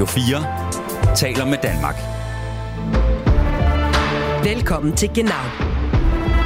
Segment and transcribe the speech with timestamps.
[0.00, 1.94] Radio 4 taler med Danmark.
[4.44, 5.44] Velkommen til Genau.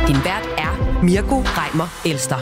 [0.09, 2.41] Din vært er Mirko Reimer Elster.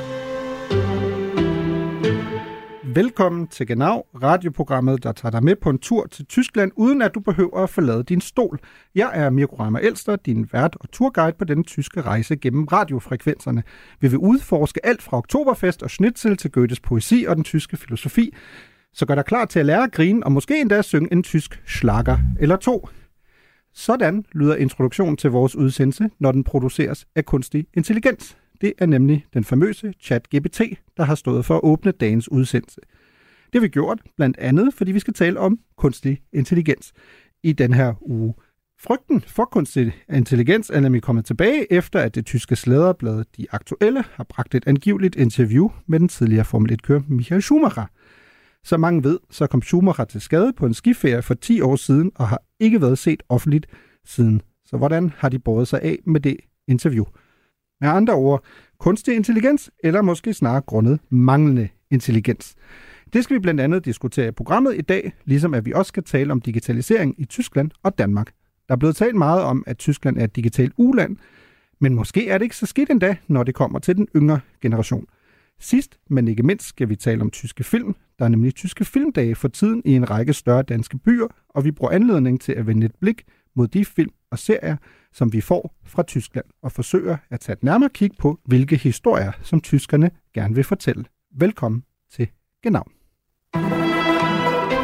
[2.95, 7.14] Velkommen til Genau, radioprogrammet, der tager dig med på en tur til Tyskland, uden at
[7.14, 8.58] du behøver at forlade din stol.
[8.94, 13.62] Jeg er Mirko Reimer Elster, din vært og turguide på denne tyske rejse gennem radiofrekvenserne.
[14.00, 18.34] Vi vil udforske alt fra Oktoberfest og Schnitzel til Goethes poesi og den tyske filosofi.
[18.95, 21.62] Så gør dig klar til at lære at grine og måske endda synge en tysk
[21.67, 22.89] slager eller to.
[23.75, 28.36] Sådan lyder introduktionen til vores udsendelse, når den produceres af kunstig intelligens.
[28.61, 30.61] Det er nemlig den famøse ChatGPT,
[30.96, 32.81] der har stået for at åbne dagens udsendelse.
[33.53, 36.92] Det har vi gjort blandt andet, fordi vi skal tale om kunstig intelligens
[37.42, 38.34] i den her uge.
[38.81, 44.05] Frygten for kunstig intelligens er nemlig kommet tilbage, efter at det tyske slæderblad De Aktuelle
[44.12, 47.86] har bragt et angiveligt interview med den tidligere Formel 1-kører Michael Schumacher.
[48.64, 52.12] Som mange ved, så kom Schumacher til skade på en skiferie for 10 år siden
[52.14, 53.67] og har ikke været set offentligt
[54.05, 54.42] siden.
[54.64, 56.37] Så hvordan har de båret sig af med det
[56.69, 57.05] interview?
[57.81, 58.45] Med andre ord,
[58.78, 62.55] kunstig intelligens, eller måske snarere grundet manglende intelligens.
[63.12, 66.05] Det skal vi blandt andet diskutere i programmet i dag, ligesom at vi også skal
[66.05, 68.33] tale om digitalisering i Tyskland og Danmark.
[68.69, 71.17] Der er blevet talt meget om, at Tyskland er et digitalt uland,
[71.81, 75.06] men måske er det ikke så skidt endda, når det kommer til den yngre generation.
[75.61, 77.94] Sidst, men ikke mindst, skal vi tale om tyske film.
[78.23, 81.70] Der er nemlig tyske filmdage for tiden i en række større danske byer, og vi
[81.70, 83.23] bruger anledning til at vende et blik
[83.55, 84.77] mod de film og serier,
[85.12, 89.33] som vi får fra Tyskland, og forsøger at tage et nærmere kig på, hvilke historier,
[89.43, 91.05] som tyskerne gerne vil fortælle.
[91.37, 92.28] Velkommen til
[92.62, 92.83] Genau.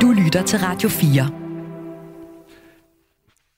[0.00, 1.30] Du lytter til Radio 4.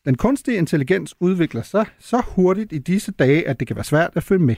[0.05, 4.11] Den kunstige intelligens udvikler sig så hurtigt i disse dage, at det kan være svært
[4.15, 4.57] at følge med.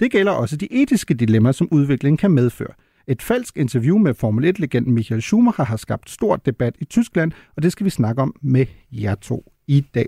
[0.00, 2.72] Det gælder også de etiske dilemmaer, som udviklingen kan medføre.
[3.08, 7.62] Et falsk interview med Formel 1-legenden Michael Schumacher har skabt stor debat i Tyskland, og
[7.62, 10.06] det skal vi snakke om med jer to i dag.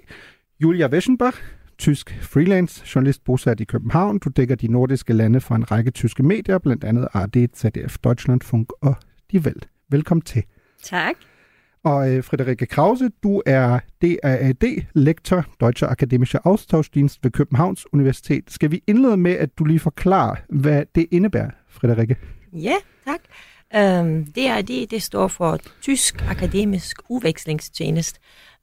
[0.61, 1.39] Julia Weschenbach,
[1.79, 4.19] tysk freelance journalist bosat i København.
[4.19, 8.73] Du dækker de nordiske lande for en række tyske medier, blandt andet ARD, ZDF, Deutschlandfunk
[8.81, 8.97] og
[9.31, 9.69] Die Welt.
[9.91, 10.43] Velkommen til.
[10.83, 11.15] Tak.
[11.85, 18.51] Og øh, Frederike Krause, du er DAAD-lektor, Deutsche Akademische Austauschdienst ved Københavns Universitet.
[18.51, 22.17] Skal vi indlede med, at du lige forklarer, hvad det indebærer, Frederike?
[22.55, 23.21] Ja, tak.
[23.75, 28.21] Øhm, um, DAAD, det står for Tysk Akademisk Udvekslingstjenest,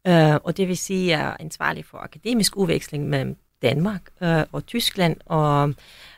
[0.08, 4.02] uh, øh, og det vil sige, at jeg er ansvarlig for akademisk udveksling mellem Danmark
[4.22, 5.64] uh, og Tyskland, og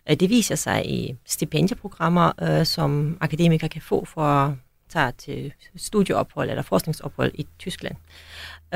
[0.10, 4.58] uh, det viser sig i stipendieprogrammer, uh, som akademikere kan få for
[4.90, 7.96] tager til studieophold eller forskningsophold i Tyskland.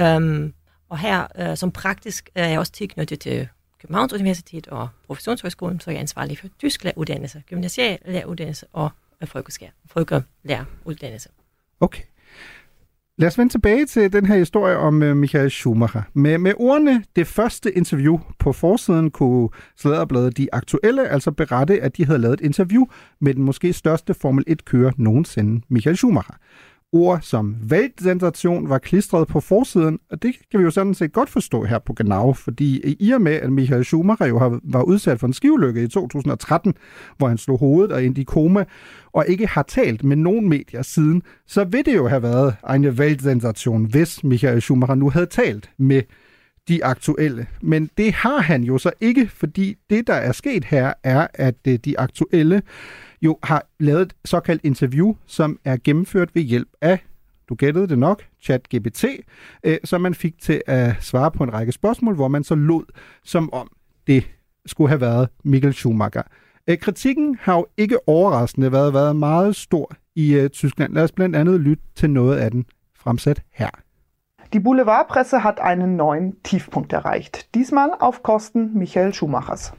[0.02, 0.54] Um,
[0.90, 3.48] og her, uh, som praktisk, er jeg også tilknyttet til
[3.82, 8.90] Københavns Universitet og Professionshøjskolen, så er jeg ansvarlig for tysk læreruddannelse, gymnasial læreruddannelse og
[9.26, 11.30] folkelæreruddannelse.
[11.80, 12.02] Okay.
[13.20, 16.02] Lad os vende tilbage til den her historie om øh, Michael Schumacher.
[16.14, 21.98] Med, med ordene det første interview på forsiden kunne Slæderbladet De Aktuelle altså berette, at
[21.98, 22.86] de havde lavet et interview
[23.22, 26.36] med den måske største Formel 1-kører nogensinde, Michael Schumacher.
[26.94, 31.30] Ord som valgsensation var klistret på forsiden, og det kan vi jo sådan set godt
[31.30, 35.28] forstå her på Genau, fordi i og med, at Michael Schumacher jo var udsat for
[35.28, 36.74] en skivulykke i 2013,
[37.18, 38.66] hvor han slog hovedet og ind i koma,
[39.14, 42.98] og ikke har talt med nogen medier siden, så vil det jo have været en
[42.98, 46.02] valgsensation, hvis Michael Schumacher nu havde talt med
[46.68, 47.48] de aktuelle.
[47.62, 51.56] Men det har han jo så ikke, fordi det, der er sket her, er, at
[51.68, 52.62] øh, de aktuelle
[53.22, 57.00] jo har lavet et såkaldt interview, som er gennemført ved hjælp af,
[57.50, 59.06] du gættede det nok, ChatGPT,
[59.64, 62.84] øh, som man fik til at svare på en række spørgsmål, hvor man så lod,
[63.24, 63.70] som om
[64.08, 64.28] det
[64.66, 66.24] skulle have været Michael Schumacher.
[66.68, 70.94] Øh, kritikken har jo ikke overraskende været, været meget stor i øh, Tyskland.
[70.94, 73.70] Lad os blandt andet lytte til noget af den fremsat her.
[74.54, 79.74] Die Boulevardpresse hat einen neuen Tiefpunkt erreicht, diesmal auf Kosten Michael Schumachers.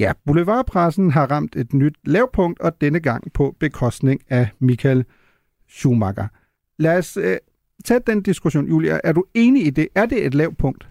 [0.00, 5.04] Ja, Boulevardpressen har ramt et nyt lavpunkt, og denne gang på bekostning af Michael
[5.68, 6.26] Schumacher.
[6.78, 7.36] Lad os øh,
[7.84, 9.00] tage den diskussion, Julia.
[9.04, 9.88] Er du enig i det?
[9.94, 10.88] Er det et lavpunkt?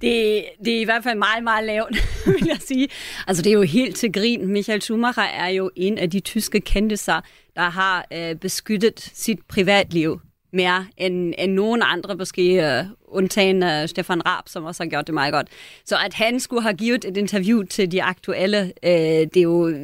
[0.00, 1.90] Det, det er i hvert fald meget, meget lavt,
[2.26, 2.88] vil jeg sige.
[3.26, 4.48] Altså, det er jo helt til grin.
[4.48, 7.20] Michael Schumacher er jo en af de tyske kendiser,
[7.56, 10.20] der har øh, beskyttet sit privatliv
[10.52, 15.06] mere end, end nogen andre, måske uh, undtagen uh, Stefan Raab, som også har gjort
[15.06, 15.48] det meget godt.
[15.84, 19.74] Så at han skulle have givet et interview til de aktuelle, uh, det er jo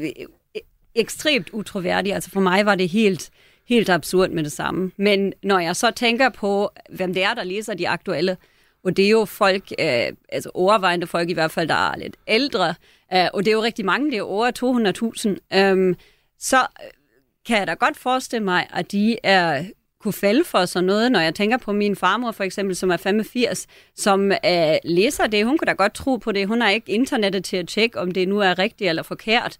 [0.95, 2.15] ekstremt utroværdigt.
[2.15, 3.31] Altså for mig var det helt,
[3.69, 4.91] helt absurd med det samme.
[4.97, 8.37] Men når jeg så tænker på, hvem det er, der læser de aktuelle,
[8.85, 12.17] og det er jo folk, uh, altså overvejende folk i hvert fald, der er lidt
[12.29, 12.75] ældre,
[13.15, 15.97] uh, og det er jo rigtig mange, det er over 200.000, um, øhm,
[16.39, 16.67] så
[17.47, 19.65] kan jeg da godt forestille mig, at de er
[20.01, 22.97] kunne falde for sådan noget, når jeg tænker på min farmor for eksempel, som er
[22.97, 23.67] 85,
[23.97, 25.45] som øh, læser det.
[25.45, 26.49] Hun kunne da godt tro på det.
[26.49, 29.57] Hun har ikke internettet til at tjekke, om det nu er rigtigt eller forkert.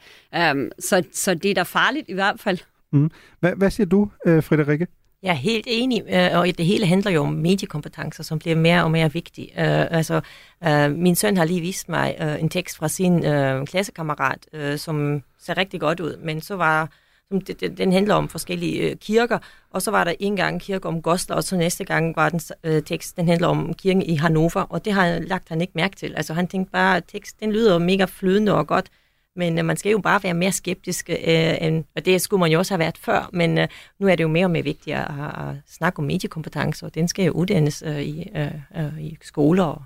[0.53, 2.59] Um, så, så det er da farligt i hvert fald.
[2.93, 3.11] Mm.
[3.41, 4.87] Hvad, hvad siger du, øh, Frederikke?
[5.23, 8.85] Jeg er helt enig, øh, og det hele handler jo om mediekompetencer, som bliver mere
[8.85, 9.47] og mere vigtige.
[9.57, 10.21] Uh, altså,
[10.67, 14.77] uh, min søn har lige vist mig uh, en tekst fra sin uh, klassekammerat, uh,
[14.77, 16.91] som ser rigtig godt ud, men så var
[17.29, 19.39] som det, den handler om forskellige øh, kirker,
[19.71, 22.41] og så var der en gang kirke om Goslar, og så næste gang var den
[22.65, 25.97] øh, tekst, den handler om kirken i Hannover, og det har lagt han ikke mærke
[25.97, 26.15] til.
[26.17, 28.91] Altså han tænkte bare, at tekst, den lyder mega flydende og godt,
[29.37, 32.53] men øh, man skal jo bare være mere skeptisk, øh, end, og det skulle man
[32.53, 34.97] jo også have været før, men øh, nu er det jo mere og mere vigtigt
[34.97, 39.19] at, at snakke om mediekompetence, og den skal jo uddannes øh, i, øh, øh, i
[39.23, 39.83] skoler og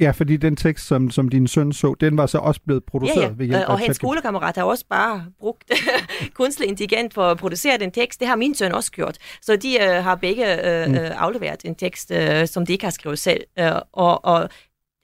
[0.00, 3.22] Ja, fordi den tekst, som, som din søn så, den var så også blevet produceret
[3.22, 3.32] ja, ja.
[3.36, 5.72] ved hjælp Og hans skolekammerat har også bare brugt
[6.34, 8.20] kunstig intelligens for at producere den tekst.
[8.20, 9.18] Det har min søn også gjort.
[9.42, 10.94] Så de øh, har begge øh, mm.
[10.94, 13.44] Øh, afleveret en tekst, øh, som de ikke har skrevet selv.
[13.58, 14.48] Øh, og, og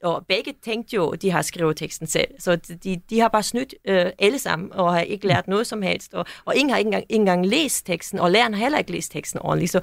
[0.02, 2.28] og begge tænkte jo, at de har skrevet teksten selv.
[2.38, 5.82] Så de, de har bare snydt øh, alle sammen, og har ikke lært noget som
[5.82, 6.14] helst.
[6.14, 8.92] Og, og ingen har ikke engang, ikke engang læst teksten, og læreren har heller ikke
[8.92, 9.72] læst teksten ordentligt.
[9.72, 9.80] Så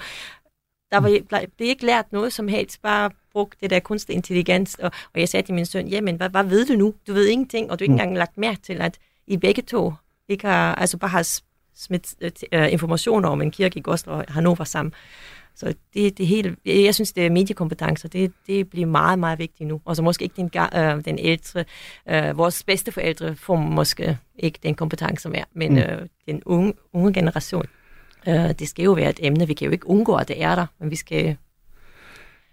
[0.92, 1.20] der var,
[1.58, 4.76] blev ikke lært noget som helst, bare brugt det der kunstig intelligens.
[4.76, 6.94] Og, og jeg sagde til min søn, jamen, hvad, hvad ved du nu?
[7.08, 8.00] Du ved ingenting, og du har ikke mm.
[8.00, 8.98] engang lagt mærke til, at
[9.28, 9.94] I begge to
[10.28, 11.40] ikke har, altså bare har
[11.76, 12.16] smidt
[12.56, 14.94] uh, informationer om en kirke i Goslar og Hannover sammen.
[15.56, 19.68] Så det, det hele, jeg synes, det er mediekompetencer, det, det bliver meget, meget vigtigt
[19.68, 19.82] nu.
[19.86, 21.66] Og så måske ikke den, uh, den ældre,
[22.12, 25.78] uh, vores bedste forældre får måske ikke den kompetence mere, men mm.
[25.78, 27.66] uh, den unge, unge generation,
[28.28, 29.48] Øh, det skal jo være et emne.
[29.48, 31.38] Vi kan jo ikke undgå, at det er der, men vi skal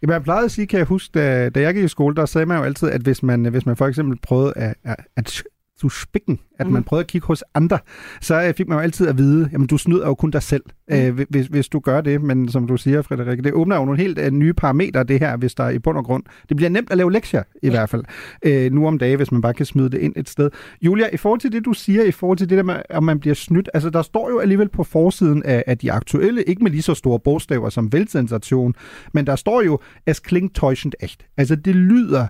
[0.02, 2.26] Jamen, jeg plejede at sige, kan jeg huske, da, da jeg gik i skole, der
[2.26, 5.42] sagde man jo altid, at hvis man, hvis man for eksempel prøvede at, at, at
[5.84, 6.72] zu spikken, at mm.
[6.72, 7.78] man prøvede at kigge hos andre,
[8.20, 10.62] så øh, fik man jo altid at vide, jamen du snyder jo kun dig selv,
[10.88, 10.96] mm.
[10.96, 12.22] øh, hvis, hvis du gør det.
[12.22, 15.36] Men som du siger, Frederik, det åbner jo nogle helt uh, nye parametre, det her,
[15.36, 16.22] hvis der er i bund og grund.
[16.48, 17.70] Det bliver nemt at lave lektier, i ja.
[17.70, 18.04] hvert fald,
[18.44, 20.50] øh, nu om dagen, hvis man bare kan smide det ind et sted.
[20.82, 23.20] Julia, i forhold til det, du siger, i forhold til det der med, at man
[23.20, 26.70] bliver snydt, altså der står jo alligevel på forsiden af, af de aktuelle, ikke med
[26.70, 28.74] lige så store bogstaver som veldsensation,
[29.14, 31.26] men der står jo, as klingt täuschend echt.
[31.36, 32.26] Altså det lyder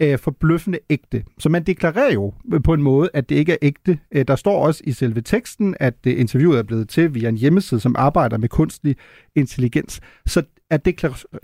[0.00, 1.24] øh, forbløffende ægte.
[1.38, 2.32] Så man deklarerer jo
[2.64, 3.98] på en måde, at det ikke er ægte.
[4.12, 7.36] Øh, der står også i selve teksten, at det interviewet er blevet til via en
[7.36, 8.96] hjemmeside, som arbejder med kunstig
[9.36, 10.00] intelligens.
[10.26, 10.76] Så er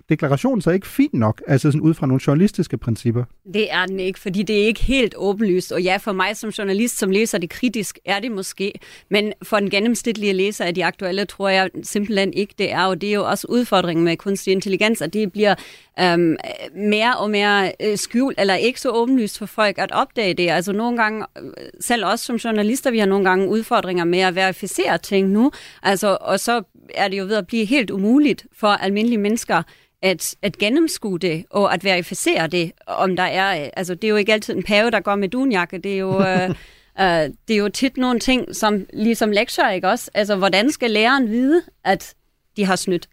[0.08, 3.24] deklarationen så ikke fint nok, altså sådan ud fra nogle journalistiske principper?
[3.54, 5.72] Det er den ikke, fordi det er ikke helt åbenlyst.
[5.72, 8.72] Og ja, for mig som journalist, som læser det kritisk, er det måske.
[9.10, 12.84] Men for den gennemsnitlige læser af de aktuelle, tror jeg simpelthen ikke, det er.
[12.84, 15.54] Og det er jo også udfordringen med kunstig intelligens, at det bliver
[16.00, 16.36] øhm,
[16.76, 20.50] mere og mere øh, skjult, eller ikke så åbenlyst for folk at opdage det.
[20.50, 21.50] Altså nogle gange, øh,
[21.80, 25.50] selv os som journalister, vi har nogle gange udfordringer med at verificere ting nu.
[25.82, 26.62] Altså, og så
[26.94, 29.62] er det jo ved at blive helt umuligt for almindelige mennesker
[30.02, 33.70] at, at gennemskue det og at verificere det, om der er...
[33.76, 35.78] Altså, det er jo ikke altid en pave, der går med dunjakke.
[35.78, 36.20] Det er jo...
[36.20, 36.50] øh,
[37.00, 40.10] øh, det er jo tit nogle ting, som ligesom lektier, ikke også?
[40.14, 42.14] Altså, hvordan skal læreren vide, at
[42.56, 43.08] de har snydt?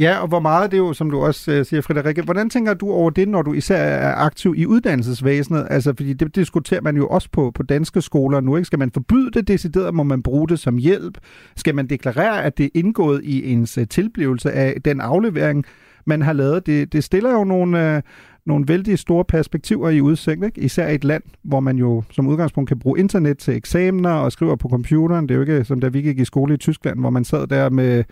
[0.00, 2.74] Ja, og hvor meget det er jo, som du også øh, siger, Frederikke, hvordan tænker
[2.74, 5.66] du over det, når du især er aktiv i uddannelsesvæsenet?
[5.70, 8.66] Altså, fordi det diskuterer man jo også på, på danske skoler nu, ikke?
[8.66, 9.94] Skal man forbyde det decideret?
[9.94, 11.18] Må man bruge det som hjælp?
[11.56, 15.64] Skal man deklarere, at det er indgået i ens øh, tilblivelse af den aflevering,
[16.04, 16.66] man har lavet?
[16.66, 18.02] Det, det stiller jo nogle, øh,
[18.46, 20.60] nogle vældig store perspektiver i udsigt, ikke?
[20.60, 24.32] især i et land, hvor man jo som udgangspunkt kan bruge internet til eksamener og
[24.32, 25.28] skriver på computeren.
[25.28, 27.46] Det er jo ikke som da vi gik i skole i Tyskland, hvor man sad
[27.46, 28.04] der med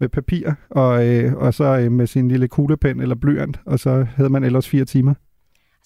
[0.00, 4.06] med papir, og, øh, og så øh, med sin lille kuglepen eller blyant, og så
[4.16, 5.14] havde man ellers fire timer.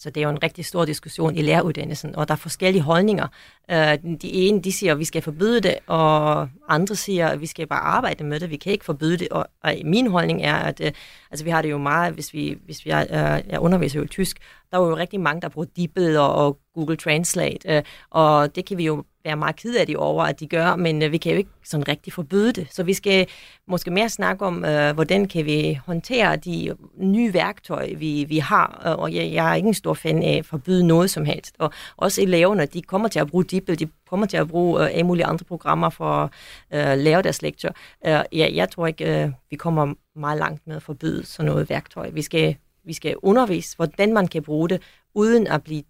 [0.00, 3.26] Så det er jo en rigtig stor diskussion i læreruddannelsen, og der er forskellige holdninger.
[3.70, 7.46] Øh, de ene, de siger, at vi skal forbyde det, og andre siger, at vi
[7.46, 9.28] skal bare arbejde med det, vi kan ikke forbyde det.
[9.28, 10.92] Og, og min holdning er, at øh,
[11.30, 14.04] altså, vi har det jo meget, hvis vi, hvis vi er, øh, jeg underviser jo
[14.04, 14.38] i tysk,
[14.72, 18.64] der var jo rigtig mange, der brugte DeepL og, og Google Translate, øh, og det
[18.64, 21.18] kan vi jo være meget ked af det over, at de gør, men øh, vi
[21.18, 22.66] kan jo ikke sådan rigtig forbyde det.
[22.70, 23.26] Så vi skal
[23.68, 28.82] måske mere snakke om, øh, hvordan kan vi håndtere de nye værktøjer, vi, vi har.
[28.86, 31.54] Øh, og jeg, jeg er ikke en stor fan af at forbyde noget som helst.
[31.58, 34.90] Og også eleverne, de kommer til at bruge DeepL, de kommer til at bruge øh,
[34.90, 36.28] alle mulige andre programmer for øh,
[36.70, 37.72] at øh, lave deres lektier.
[38.06, 41.70] Øh, ja, jeg tror ikke, øh, vi kommer meget langt med at forbyde sådan noget
[41.70, 42.10] værktøj.
[42.10, 42.56] Vi skal,
[42.88, 44.82] vi skal undervise, hvordan man kan bruge det,
[45.14, 45.82] uden at blive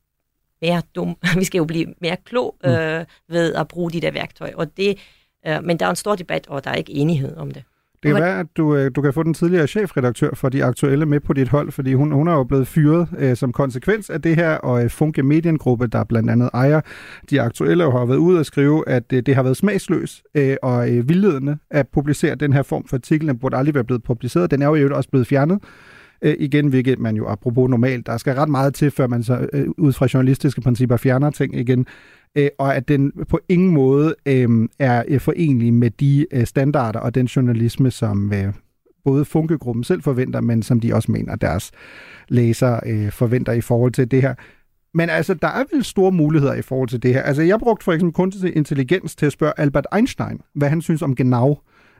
[0.62, 1.16] mere dum.
[1.38, 2.70] Vi skal jo blive mere klog mm.
[2.70, 4.56] øh, ved at bruge de der værktøjer.
[4.56, 4.98] Og det,
[5.46, 7.62] øh, men der er en stor debat, og der er ikke enighed om det.
[8.02, 11.06] Det kan være, at du, øh, du kan få den tidligere chefredaktør for de aktuelle
[11.06, 14.22] med på dit hold, fordi hun, hun er jo blevet fyret øh, som konsekvens af
[14.22, 16.80] det her, og øh, Funke Mediengruppe, der blandt andet ejer
[17.30, 20.90] de aktuelle, har været ude og skrive, at øh, det har været smagsløs øh, og
[20.90, 23.28] øh, vildledende at publicere den her form for artikel.
[23.28, 24.50] Den burde aldrig være blevet publiceret.
[24.50, 25.58] Den er jo også blevet fjernet
[26.22, 29.48] øh, igen, hvilket man jo apropos normalt, der skal ret meget til, før man så
[29.52, 31.87] øh, ud fra journalistiske principper fjerner ting igen
[32.34, 37.00] øh, og at den på ingen måde øh, er øh, forenlig med de øh, standarder
[37.00, 38.52] og den journalisme, som øh,
[39.04, 41.70] både Funkegruppen selv forventer, men som de også mener, deres
[42.28, 44.34] læsere øh, forventer i forhold til det her.
[44.94, 47.22] Men altså, der er vel store muligheder i forhold til det her.
[47.22, 51.02] Altså, jeg brugte for eksempel kunstig intelligens til at spørge Albert Einstein, hvad han synes
[51.02, 51.58] om genau.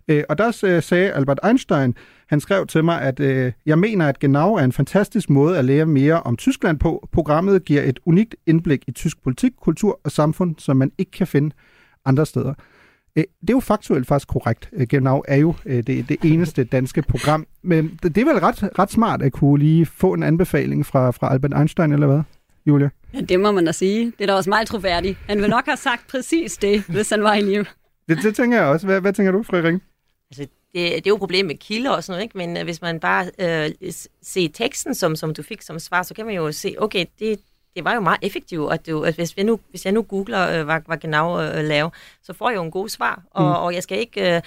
[0.09, 1.95] Øh, og der øh, sagde Albert Einstein,
[2.29, 5.65] han skrev til mig, at øh, jeg mener, at Genau er en fantastisk måde at
[5.65, 7.09] lære mere om Tyskland på.
[7.13, 11.27] Programmet giver et unikt indblik i tysk politik, kultur og samfund, som man ikke kan
[11.27, 11.55] finde
[12.05, 12.55] andre steder.
[13.17, 14.71] Det er jo faktuelt faktisk korrekt.
[14.89, 17.47] Genau er jo det, det eneste danske program.
[17.63, 21.33] Men det er vel ret, ret smart at kunne lige få en anbefaling fra, fra
[21.33, 22.23] Albert Einstein, eller hvad,
[22.67, 22.91] Julia?
[23.15, 24.05] Ja, det må man da sige.
[24.05, 25.19] Det er da også meget troværdigt.
[25.27, 27.67] Han vil nok have sagt præcis det, hvis han var i live.
[28.09, 28.87] Det, det tænker jeg også.
[28.87, 29.75] Hvad, hvad tænker du, Frederik?
[30.31, 32.39] Altså, det, det er jo et problem med kilder og sådan noget, ikke?
[32.39, 33.91] men uh, hvis man bare uh,
[34.23, 37.41] ser teksten, som, som du fik som svar, så kan man jo se, okay, det,
[37.77, 40.61] det var jo meget effektivt, at, du, at hvis, jeg nu, hvis jeg nu googler,
[40.61, 41.91] uh, hvad, hvad Genau uh, laver,
[42.23, 43.51] så får jeg jo en god svar, og, mm.
[43.51, 44.43] og jeg skal ikke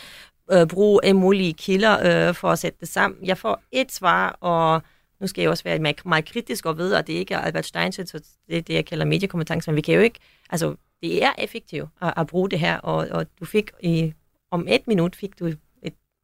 [0.50, 3.26] uh, uh, bruge en mulige kilder uh, for at sætte det sammen.
[3.26, 4.82] Jeg får et svar, og
[5.20, 7.66] nu skal jeg også være meget, meget kritisk og vide, at det ikke er Albert
[7.66, 10.20] Steinschütz, så det er det, jeg kalder mediekompetence, men vi kan jo ikke,
[10.50, 14.14] altså det er effektivt at, at bruge det her, og, og du fik i,
[14.52, 15.52] om et minut fik du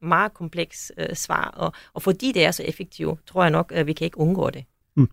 [0.02, 3.86] meget kompleks øh, svar, og, og fordi det er så effektivt, tror jeg nok, at
[3.86, 4.64] vi kan ikke undgå det.
[4.96, 5.08] Mm.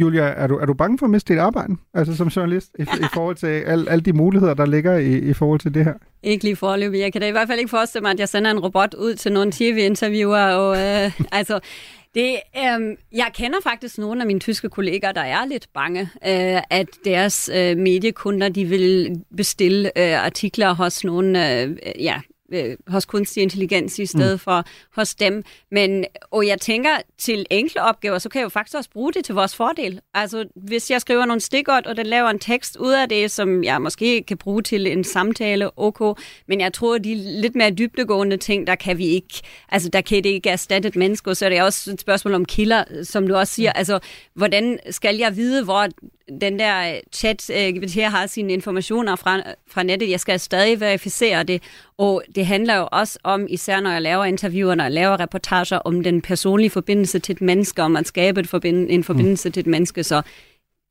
[0.00, 2.82] Julia, er du, er du bange for at miste dit arbejde, altså som journalist, i,
[2.82, 5.94] i forhold til alle al de muligheder, der ligger i, i forhold til det her?
[6.22, 7.00] Ikke lige forløbig.
[7.00, 9.14] Jeg kan da i hvert fald ikke forestille mig, at jeg sender en robot ud
[9.14, 11.60] til nogle tv-interviewer, og øh, altså...
[12.14, 16.62] Det, øh, jeg kender faktisk nogle af mine tyske kolleger, der er lidt bange, øh,
[16.70, 22.20] at deres øh, mediekunder de vil bestille øh, artikler hos nogle øh, ja,
[22.52, 24.38] øh, hos kunstig intelligens i stedet mm.
[24.38, 24.64] for
[24.96, 25.44] hos dem.
[25.70, 29.24] Men, og jeg tænker, til enkle opgaver, så kan jeg jo faktisk også bruge det
[29.24, 30.00] til vores fordel.
[30.14, 33.64] Altså, hvis jeg skriver nogle stikord, og den laver en tekst ud af det, som
[33.64, 36.18] jeg måske kan bruge til en samtale, ok.
[36.48, 40.24] Men jeg tror, de lidt mere dybdegående ting, der kan vi ikke, altså der kan
[40.24, 43.34] det ikke erstatte et menneske, så er det også et spørgsmål om kilder, som du
[43.34, 43.70] også siger.
[43.70, 43.78] Mm.
[43.78, 43.98] Altså,
[44.34, 45.88] hvordan skal jeg vide, hvor
[46.40, 50.10] den der chat GPT har sine informationer fra, fra nettet.
[50.10, 51.62] Jeg skal stadig verificere det,
[51.98, 55.78] og det handler jo også om, især når jeg laver interviewer, når jeg laver reportager,
[55.78, 59.52] om den personlige forbindelse til et menneske, om at skabe et forbind, en forbindelse mm.
[59.52, 60.22] til et menneske, så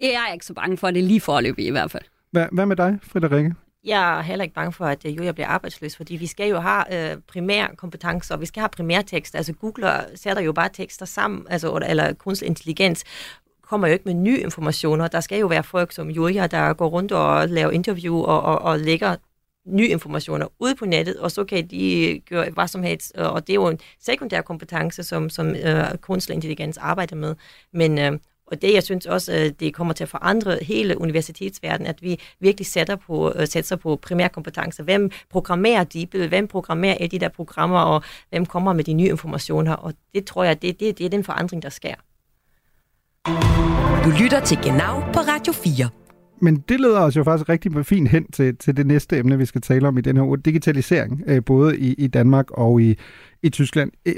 [0.01, 2.03] jeg er ikke så bange for det lige forløbig i hvert fald.
[2.31, 3.53] Hvad, hvad med dig, Frederikke?
[3.83, 7.12] Jeg er heller ikke bange for, at Julia bliver arbejdsløs, fordi vi skal jo have
[7.12, 9.36] øh, primære kompetencer, og vi skal have primærtekst.
[9.36, 13.03] Altså Google sætter jo bare tekster sammen, altså, eller kunstig intelligens,
[13.72, 15.08] kommer jo ikke med nye informationer.
[15.08, 18.62] Der skal jo være folk som Julia, der går rundt og laver interview og, og,
[18.62, 19.16] og lægger
[19.66, 23.16] nye informationer ud på nettet, og så kan de gøre hvad som helst.
[23.16, 27.36] Og det er jo en sekundær kompetence, som, som øh, kunstig intelligens arbejder med.
[27.74, 28.12] Men, øh,
[28.48, 32.20] og det, jeg synes også, øh, det kommer til at forandre hele universitetsverdenen, at vi
[32.40, 34.84] virkelig sætter på, øh, sætter på primærkompetencer.
[34.84, 36.28] Hvem programmerer DeepL?
[36.28, 37.80] Hvem programmerer alle de der programmer?
[37.80, 39.74] Og hvem kommer med de nye informationer?
[39.74, 41.96] Og det tror jeg, det, det, det er den forandring, der sker.
[44.06, 45.90] Du lytter til Genau på Radio 4.
[46.42, 49.46] Men det leder os jo faktisk rigtig fint hen til, til det næste emne, vi
[49.46, 52.96] skal tale om i den her uge, digitalisering, øh, både i, i Danmark og i,
[53.44, 53.92] i Tyskland.
[54.06, 54.13] Øh,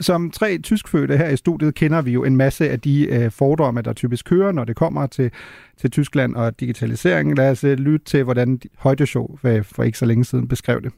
[0.00, 3.82] som tre tyskfødte her i studiet kender vi jo en masse af de øh, fordomme,
[3.82, 5.30] der typisk kører, når det kommer til,
[5.76, 7.36] til Tyskland og digitalisering.
[7.36, 10.82] Lad os øh, lytte til, hvordan Højdeshow for, øh, for ikke så længe siden beskrev
[10.82, 10.92] det.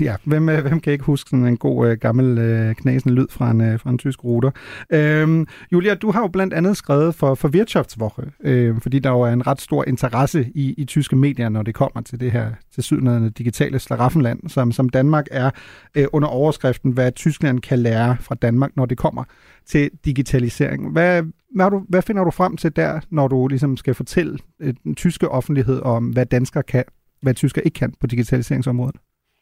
[0.08, 3.26] ja, hvem, øh, hvem kan ikke huske sådan en god øh, gammel øh, knasende lyd
[3.30, 4.50] fra en, fra en tysk ruter?
[4.92, 9.20] Øhm, Julia, du har jo blandt andet skrevet for, for Wirtschaftswoche, øh, fordi der jo
[9.20, 12.50] er en ret stor interesse i, i tyske medier, når det kommer til det her
[12.74, 15.50] til sydnede digitale slaraffenland, som, som Danmark er
[15.94, 19.24] øh, under overskriften, hvad Tyskland kan lære fra Danmark, når det kommer
[19.66, 20.92] til digitalisering.
[20.92, 21.22] Hvad,
[21.54, 24.94] hvad, du, hvad finder du frem til der, når du ligesom skal fortælle øh, den
[24.94, 26.84] tyske offentlighed om, hvad danskere kan,
[27.22, 28.96] hvad tyskere ikke kan på digitaliseringsområdet?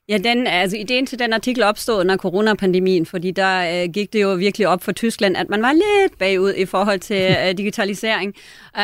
[0.08, 4.22] Ja, den, altså ideen til den artikel opstod under coronapandemien, fordi der øh, gik det
[4.22, 8.34] jo virkelig op for Tyskland, at man var lidt bagud i forhold til øh, digitalisering.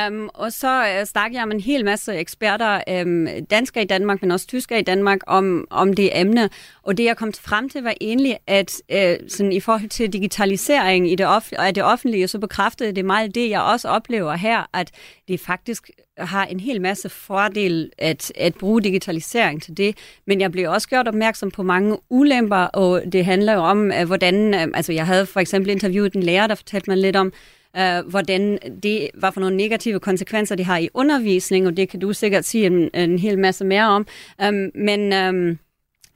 [0.08, 4.22] Um, og så øh, snakkede jeg med en hel masse eksperter, øh, danskere i Danmark,
[4.22, 6.50] men også tyskere i Danmark, om, om det emne.
[6.82, 11.12] Og det, jeg kom frem til, var egentlig, at øh, sådan i forhold til digitalisering
[11.12, 14.70] i det, off- af det offentlige, så bekræftede det meget det, jeg også oplever her,
[14.72, 14.90] at
[15.28, 20.52] det faktisk har en hel masse fordel at, at bruge digitalisering til det, men jeg
[20.52, 24.92] blev også gjort opmærksom på mange ulemper, og det handler jo om, hvordan, øh, altså
[24.92, 27.32] jeg havde for eksempel interviewet en lærer, der fortalte mig lidt om,
[27.78, 32.00] uh, hvordan det, hvad for nogle negative konsekvenser det har i undervisning, og det kan
[32.00, 34.06] du sikkert sige en, en hel masse mere om,
[34.48, 35.28] um, men...
[35.28, 35.58] Um,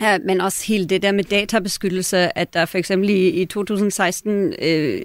[0.01, 4.55] Ja, men også hele det der med databeskyttelse, at der for eksempel i, i 2016
[4.63, 5.01] øh,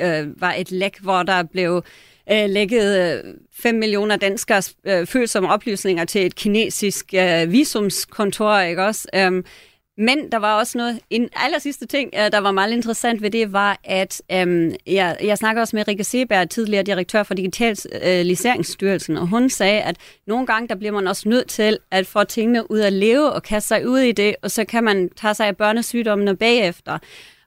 [0.00, 1.84] øh, var et læk, hvor der blev
[2.32, 3.22] øh, lækket
[3.52, 9.08] 5 øh, millioner danskers øh, følsomme oplysninger til et kinesisk øh, visumskontor, ikke også?
[9.14, 9.44] Øhm,
[10.00, 13.30] men der var også noget, en aller sidste ting, øh, der var meget interessant ved
[13.30, 19.16] det, var, at øhm, jeg, jeg snakkede også med Rikke Seberg, tidligere direktør for Digitaliseringsstyrelsen,
[19.16, 19.96] øh, og hun sagde, at
[20.26, 23.42] nogle gange, der bliver man også nødt til at få tingene ud at leve og
[23.42, 26.98] kaste sig ud i det, og så kan man tage sig af børnesygdommene bagefter.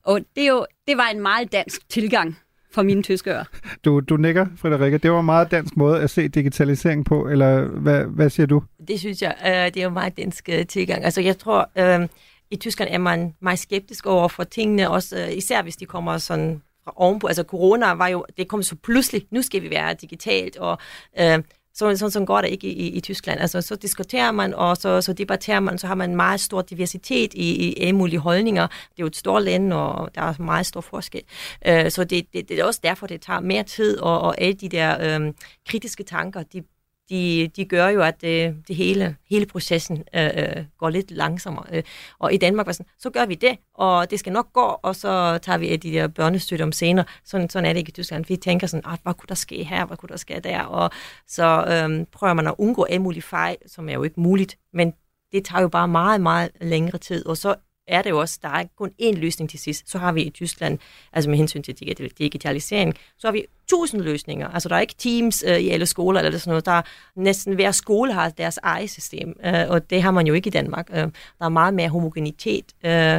[0.04, 2.38] Og det, er jo, det var en meget dansk tilgang
[2.74, 3.44] for mine tyske ører.
[3.86, 4.98] Du, du nikker, Frederikke.
[4.98, 8.64] Det var en meget dansk måde at se digitalisering på, eller hvad, hvad siger du?
[8.88, 11.06] Det synes jeg, øh, det er jo meget dansk øh, tilgang.
[11.06, 12.08] Altså jeg tror, øh,
[12.52, 16.18] i Tyskland er man meget skeptisk over for tingene, også øh, især hvis de kommer
[16.18, 17.28] sådan fra ovenpå.
[17.28, 20.78] Altså corona var jo, det kom så pludselig, nu skal vi være digitalt, og
[21.20, 21.40] øh,
[21.74, 23.40] så, sådan, sådan går det ikke i, i, i Tyskland.
[23.40, 26.62] Altså, så diskuterer man, og så, så debatterer man, så har man en meget stor
[26.62, 28.68] diversitet i, i alle mulige holdninger.
[28.68, 31.22] Det er jo et stort land, og der er meget stor forskel.
[31.70, 34.54] Uh, så det, det, det er også derfor, det tager mere tid, og, og alle
[34.54, 35.36] de der um,
[35.68, 36.64] kritiske tanker, de
[37.10, 41.66] de, de gør jo, at det, det hele, hele processen øh, øh, går lidt langsommere.
[41.72, 41.84] Øh,
[42.20, 44.96] og i Danmark var sådan, så gør vi det, og det skal nok gå, og
[44.96, 47.06] så tager vi de der børnestøtte om senere.
[47.26, 48.26] Sådan, sådan er det ikke i Tyskland.
[48.26, 50.62] Vi tænker sådan, ah, hvad kunne der ske her, hvad kunne der ske der?
[50.62, 50.90] Og
[51.28, 54.94] så øh, prøver man at undgå alle mulige fejl, som er jo ikke muligt, men
[55.32, 57.56] det tager jo bare meget, meget længere tid, og så
[57.88, 59.92] er det jo også, der er kun én løsning til sidst.
[59.92, 60.80] Så har vi i Tyskland,
[61.14, 61.76] altså med hensyn til
[62.20, 64.48] digitalisering, så har vi tusind løsninger.
[64.48, 66.66] Altså der er ikke teams øh, i alle skoler eller sådan noget.
[66.66, 66.82] Der er
[67.16, 70.52] næsten hver skole har deres eget system, øh, og det har man jo ikke i
[70.52, 70.90] Danmark.
[70.92, 70.98] Øh,
[71.40, 73.16] der er meget mere homogenitet øh,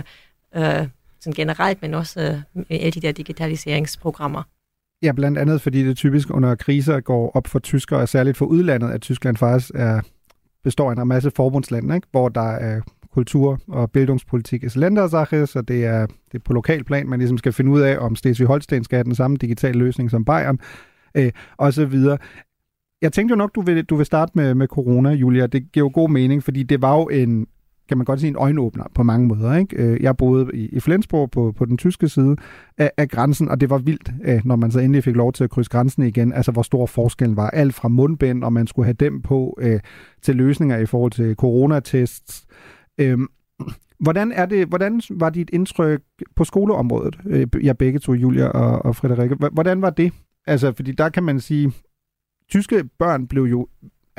[0.56, 0.88] øh,
[1.20, 2.20] sådan generelt, men også
[2.56, 4.42] øh, alle de der digitaliseringsprogrammer.
[5.02, 8.46] Ja, blandt andet fordi det typisk under kriser går op for tyskere, og særligt for
[8.46, 10.00] udlandet, at Tyskland faktisk er
[10.64, 12.08] består af en masse forbundslande, ikke?
[12.10, 12.80] hvor der er
[13.14, 17.38] kultur- og bildungspolitik er Ländersache, så det er, det er på lokal plan, man ligesom
[17.38, 20.58] skal finde ud af, om Slesvig-Holsten skal have den samme digitale løsning som Bayern,
[21.14, 22.18] øh, og så videre.
[23.02, 25.46] Jeg tænkte jo nok, du vil, du vil starte med, med corona, Julia.
[25.46, 27.46] Det giver jo god mening, fordi det var jo en,
[27.88, 29.54] kan man godt sige, en øjenåbner på mange måder.
[29.54, 29.76] Ikke?
[29.76, 32.36] Øh, jeg boede i, i Flensborg på, på den tyske side
[32.78, 35.44] af, af grænsen, og det var vildt, øh, når man så endelig fik lov til
[35.44, 37.50] at krydse grænsen igen, altså hvor stor forskellen var.
[37.50, 39.80] Alt fra mundbind, og man skulle have dem på, øh,
[40.22, 42.46] til løsninger i forhold til coronatests,
[42.98, 43.28] Øhm,
[43.98, 46.02] hvordan, er det, hvordan var dit indtryk
[46.36, 49.34] på skoleområdet, øh, jeg begge to, Julia og, og Frederikke?
[49.52, 50.12] Hvordan var det?
[50.46, 51.72] Altså, fordi der kan man sige,
[52.48, 53.68] tyske børn blev jo,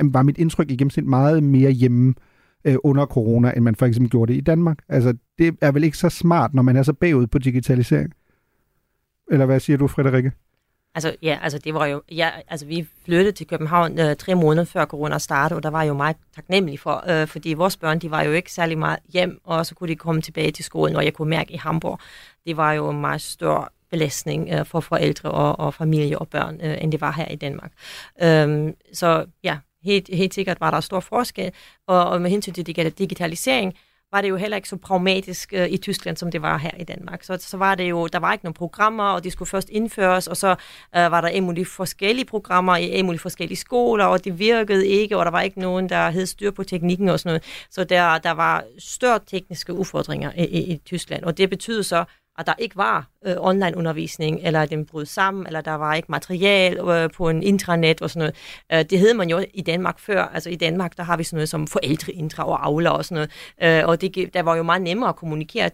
[0.03, 2.13] var mit indtryk i gennemsnit meget mere hjemme
[2.65, 4.79] øh, under corona, end man for eksempel gjorde det i Danmark.
[4.89, 8.13] Altså, det er vel ikke så smart, når man er så bagud på digitalisering?
[9.31, 10.31] Eller hvad siger du, Frederikke?
[10.95, 14.65] Altså, ja, altså det var jo, ja, altså vi flyttede til København øh, tre måneder
[14.65, 17.99] før corona startede, og der var jeg jo meget taknemmelig for, øh, fordi vores børn,
[17.99, 20.95] de var jo ikke særlig meget hjem, og så kunne de komme tilbage til skolen,
[20.95, 21.99] og jeg kunne mærke i Hamburg,
[22.45, 26.59] det var jo en meget stor belastning øh, for forældre og, og familie og børn,
[26.63, 27.71] øh, end det var her i Danmark.
[28.21, 31.51] Øh, så ja, helt, helt sikkert var der stor forskel,
[31.87, 32.65] og, og med hensyn til
[32.97, 33.73] digitalisering,
[34.15, 36.83] var det jo heller ikke så pragmatisk øh, i Tyskland, som det var her i
[36.83, 37.23] Danmark.
[37.23, 40.27] Så, så var det jo, der var ikke nogen programmer, og de skulle først indføres,
[40.27, 40.49] og så
[40.95, 44.87] øh, var der en mulig forskellige programmer i en mulig forskellige skoler, og det virkede
[44.87, 47.43] ikke, og der var ikke nogen, der havde styr på teknikken og sådan noget.
[47.69, 52.05] Så der, der var større tekniske udfordringer i, i, i Tyskland, og det betyder så,
[52.37, 56.11] at der ikke var øh, online-undervisning, eller at den brød sammen, eller der var ikke
[56.11, 58.35] material øh, på en intranet og sådan noget.
[58.79, 60.23] Øh, det hed man jo i Danmark før.
[60.23, 63.27] Altså i Danmark, der har vi sådan noget som forældreintra og Aula og sådan
[63.61, 63.81] noget.
[63.83, 65.69] Øh, og det, der var jo meget nemmere at kommunikere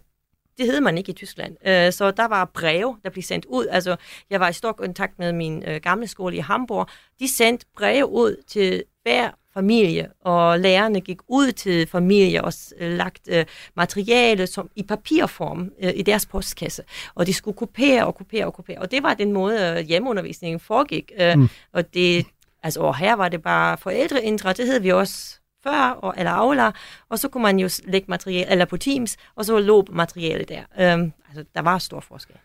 [0.57, 1.57] det hed man ikke i Tyskland.
[1.67, 3.67] Øh, så der var breve, der blev sendt ud.
[3.67, 3.95] Altså,
[4.29, 6.87] jeg var i stor kontakt med min øh, gamle skole i Hamburg.
[7.19, 12.91] De sendte breve ud til hver familie, og lærerne gik ud til familier og øh,
[12.97, 16.83] lagt øh, materiale som i papirform øh, i deres postkasse,
[17.15, 20.59] og de skulle kopiere og kopiere og kopiere, og det var den måde øh, hjemmeundervisningen
[20.59, 21.49] foregik, øh, mm.
[21.73, 22.25] og det,
[22.63, 26.71] altså og her var det bare forældreindre, det hed vi også før, og, eller Aula,
[27.09, 30.61] og så kunne man jo lægge materiale, eller på Teams, og så lå materiale der.
[30.79, 32.35] Øhm, altså, der var stor forskel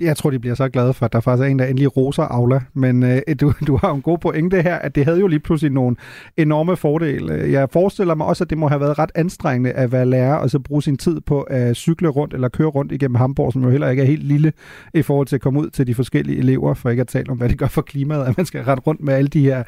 [0.00, 2.22] jeg tror, de bliver så glade for, at der faktisk er en, der endelig roser
[2.22, 2.60] Aula.
[2.74, 5.40] Men øh, du, du har jo en god pointe her, at det havde jo lige
[5.40, 5.96] pludselig nogle
[6.36, 7.34] enorme fordele.
[7.34, 10.50] Jeg forestiller mig også, at det må have været ret anstrengende at være lærer, og
[10.50, 13.70] så bruge sin tid på at cykle rundt eller køre rundt igennem Hamburg, som jo
[13.70, 14.52] heller ikke er helt lille
[14.94, 17.38] i forhold til at komme ud til de forskellige elever, for ikke at tale om,
[17.38, 19.62] hvad det gør for klimaet, at man skal rette rundt med alle de her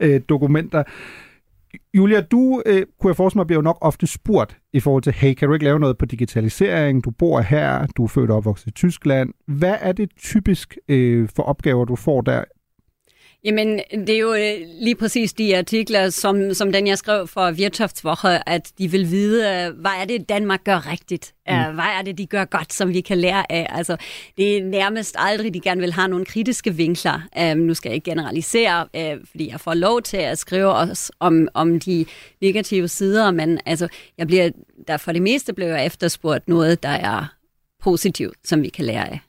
[0.00, 0.82] øh, dokumenter.
[1.94, 5.12] Julia, du øh, kunne jeg forestille mig, bliver jo nok ofte spurgt i forhold til,
[5.12, 7.04] hey, kan du ikke lave noget på digitalisering?
[7.04, 9.30] Du bor her, du er født og opvokset i Tyskland.
[9.46, 12.44] Hvad er det typisk øh, for opgaver, du får der
[13.44, 17.52] Jamen, det er jo øh, lige præcis de artikler, som, som den jeg skrev for
[17.52, 21.34] Wirtschaftswoche, at de vil vide, øh, hvad er det, Danmark gør rigtigt?
[21.48, 21.74] Mm.
[21.74, 23.66] Hvad er det, de gør godt, som vi kan lære af?
[23.70, 23.96] Altså,
[24.36, 27.20] det er nærmest aldrig, de gerne vil have nogle kritiske vinkler.
[27.52, 31.12] Um, nu skal jeg ikke generalisere, uh, fordi jeg får lov til at skrive også
[31.20, 32.06] om, om de
[32.40, 34.50] negative sider, men altså, jeg bliver,
[34.88, 37.34] der for det meste bliver efterspurgt noget, der er
[37.82, 39.20] positivt, som vi kan lære af.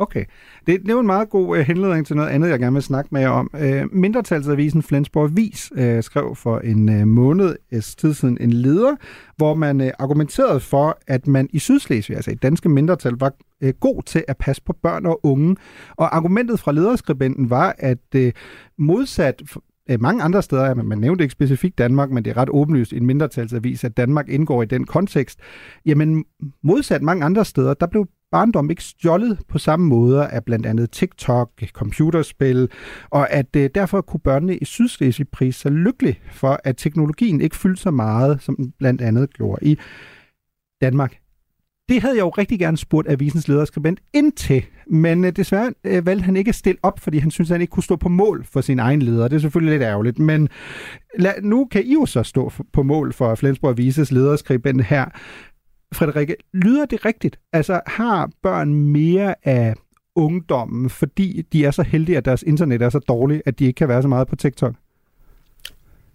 [0.00, 0.24] Okay.
[0.66, 2.82] Det, det er jo en meget god øh, henledning til noget andet, jeg gerne vil
[2.82, 3.50] snakke med jer om.
[3.60, 8.96] Øh, mindretalsavisen Flensborg Vis øh, skrev for en øh, måned øh, tid siden en leder,
[9.36, 13.74] hvor man øh, argumenterede for, at man i Sydslesvig, altså i danske mindretal, var øh,
[13.80, 15.56] god til at passe på børn og unge.
[15.96, 18.32] Og argumentet fra lederskribenten var, at øh,
[18.78, 19.42] modsat
[19.90, 22.96] øh, mange andre steder, man nævnte ikke specifikt Danmark, men det er ret åbenlyst i
[22.96, 25.38] en mindretalsavis, at Danmark indgår i den kontekst.
[25.86, 26.24] Jamen
[26.62, 30.90] modsat mange andre steder, der blev barndom ikke stjålet på samme måde af blandt andet
[30.90, 32.70] TikTok, computerspil,
[33.10, 37.56] og at øh, derfor kunne børnene i Sydslesvig prise sig lykkelig for, at teknologien ikke
[37.56, 39.78] fyldte så meget, som den blandt andet gjorde i
[40.80, 41.18] Danmark.
[41.88, 46.24] Det havde jeg jo rigtig gerne spurgt avisens lederskribent indtil, men øh, desværre øh, valgte
[46.24, 48.44] han ikke at stille op, fordi han synes, at han ikke kunne stå på mål
[48.44, 49.28] for sin egen leder.
[49.28, 50.48] Det er selvfølgelig lidt ærgerligt, men
[51.18, 55.04] lad, nu kan I jo så stå på mål for Flensborg Avises lederskribent her.
[55.94, 57.38] Frederikke, lyder det rigtigt?
[57.52, 59.74] Altså har børn mere af
[60.14, 63.76] ungdommen, fordi de er så heldige, at deres internet er så dårligt, at de ikke
[63.76, 64.74] kan være så meget på TikTok?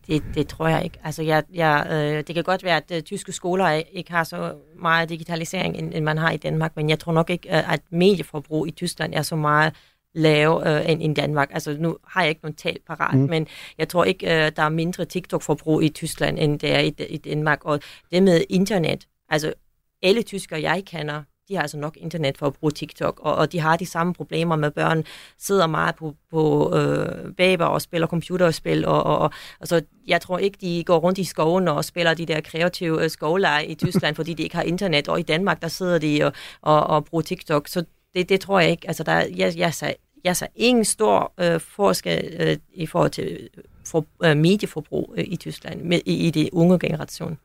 [0.07, 0.97] Det, det tror jeg ikke.
[1.03, 4.53] Altså, jeg, jeg, øh, det kan godt være, at øh, tyske skoler ikke har så
[4.79, 7.81] meget digitalisering, end, end man har i Danmark, men jeg tror nok ikke, øh, at
[7.89, 9.73] medieforbrug i Tyskland er så meget
[10.15, 11.49] lav øh, end i Danmark.
[11.51, 13.29] Altså, nu har jeg ikke nogen tal parat, mm.
[13.29, 16.93] men jeg tror ikke, øh, der er mindre TikTok-forbrug i Tyskland, end det er i,
[17.09, 17.65] i Danmark.
[17.65, 17.79] Og
[18.11, 19.53] det med internet, altså
[20.01, 23.51] alle tyskere, jeg kender, de har altså nok internet for at bruge TikTok, og, og
[23.51, 25.03] de har de samme problemer med børn,
[25.37, 30.37] sidder meget på, på øh, baber og spiller computerspil, og, og, og altså, jeg tror
[30.37, 34.15] ikke, de går rundt i skoven og spiller de der kreative øh, skovleje i Tyskland,
[34.19, 37.21] fordi de ikke har internet, og i Danmark, der sidder de og, og, og bruger
[37.21, 38.87] TikTok, så det, det tror jeg ikke.
[38.87, 43.49] Altså, der, jeg, jeg, jeg, jeg ser ingen stor øh, forskel øh, i forhold til
[43.57, 47.37] øh, for, øh, medieforbrug øh, i Tyskland med, i, i det unge generation.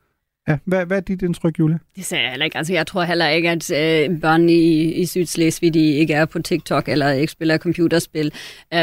[0.49, 1.77] Ja, hvad, hvad er dit indtryk, Julia?
[1.95, 2.57] Det sagde jeg heller ikke.
[2.57, 6.39] Altså, jeg tror heller ikke, at øh, børn i, i Sydslesvig de ikke er på
[6.39, 8.33] TikTok eller ikke spiller computerspil.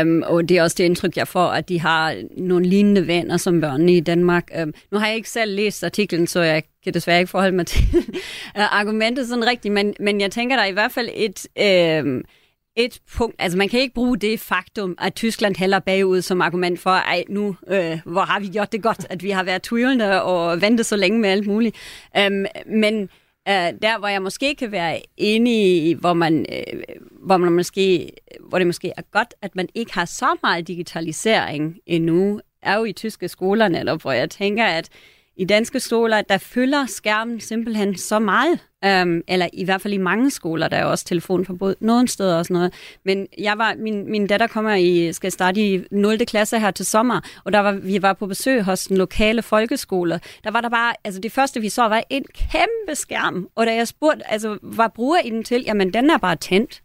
[0.00, 3.36] Um, og det er også det indtryk, jeg får, at de har nogle lignende venner
[3.36, 4.50] som børn i Danmark.
[4.62, 7.66] Um, nu har jeg ikke selv læst artiklen, så jeg kan desværre ikke forholde mig
[7.66, 7.84] til
[8.54, 11.46] argumentet sådan rigtigt, men, men jeg tænker, der er i hvert fald et...
[11.58, 12.22] Øh,
[12.76, 16.80] et punkt, altså man kan ikke bruge det faktum, at Tyskland hælder bagud som argument
[16.80, 20.22] for, ej nu, øh, hvor har vi gjort det godt, at vi har været tvivlende
[20.22, 21.76] og ventet så længe med alt muligt.
[22.18, 23.02] Øhm, men
[23.48, 28.12] øh, der, hvor jeg måske kan være enig i, hvor man, øh, hvor man måske,
[28.40, 32.84] hvor det måske er godt, at man ikke har så meget digitalisering endnu, er jo
[32.84, 34.88] i tyske skoler netop, hvor jeg tænker, at
[35.36, 38.58] i danske skoler, der fylder skærmen simpelthen så meget.
[38.86, 41.74] Um, eller i hvert fald i mange skoler, der er også telefonforbud.
[41.80, 42.72] Nogle steder og sådan noget.
[43.04, 46.18] Men jeg var, min, min datter kommer i, skal starte i 0.
[46.18, 50.20] klasse her til sommer, og der var, vi var på besøg hos den lokale folkeskole.
[50.44, 53.48] Der var der bare, altså det første vi så var en kæmpe skærm.
[53.54, 55.62] Og da jeg spurgte, altså hvad bruger I den til?
[55.66, 56.82] Jamen den er bare tændt.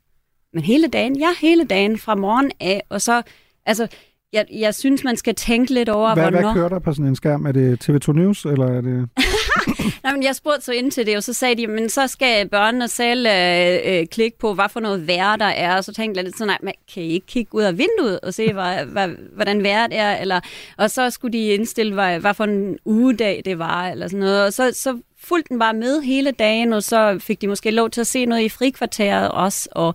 [0.54, 1.20] Men hele dagen?
[1.20, 2.84] Ja, hele dagen fra morgen af.
[2.90, 3.22] Og så,
[3.66, 3.88] altså
[4.34, 6.42] jeg, jeg synes, man skal tænke lidt over, hvad, hvornår...
[6.42, 7.46] Hvad kører der på sådan en skærm?
[7.46, 9.10] Er det TV2 News, eller er det...
[10.04, 12.50] Nej, men jeg spurgte så ind til det, og så sagde de, men så skal
[12.50, 16.18] børnene selv øh, øh, klikke på, hvad for noget vejr der er, og så tænkte
[16.18, 18.86] jeg lidt sådan, nej, men kan I ikke kigge ud af vinduet og se, hvad,
[18.86, 20.40] hvad, hvordan vejret er, eller,
[20.78, 24.46] og så skulle de indstille, hvad, hvad for en ugedag det var, eller sådan noget,
[24.46, 27.90] og så, så fulgte den bare med hele dagen, og så fik de måske lov
[27.90, 29.94] til at se noget i frikvarteret også, og,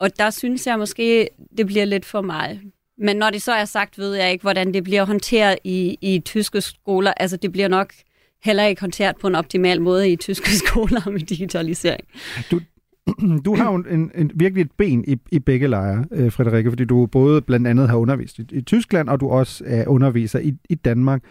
[0.00, 2.60] og der synes jeg måske, det bliver lidt for meget.
[2.98, 6.18] Men når det så er sagt, ved jeg ikke, hvordan det bliver håndteret i, i
[6.18, 7.12] tyske skoler.
[7.16, 7.92] Altså, det bliver nok
[8.44, 12.04] heller ikke håndteret på en optimal måde i tyske skoler med digitalisering.
[12.50, 12.60] Du,
[13.44, 16.84] du har jo en, en, virkelig et ben i, i begge lejre, øh, Frederikke, fordi
[16.84, 20.54] du både blandt andet har undervist i, i Tyskland, og du også er underviser i,
[20.70, 21.22] i Danmark.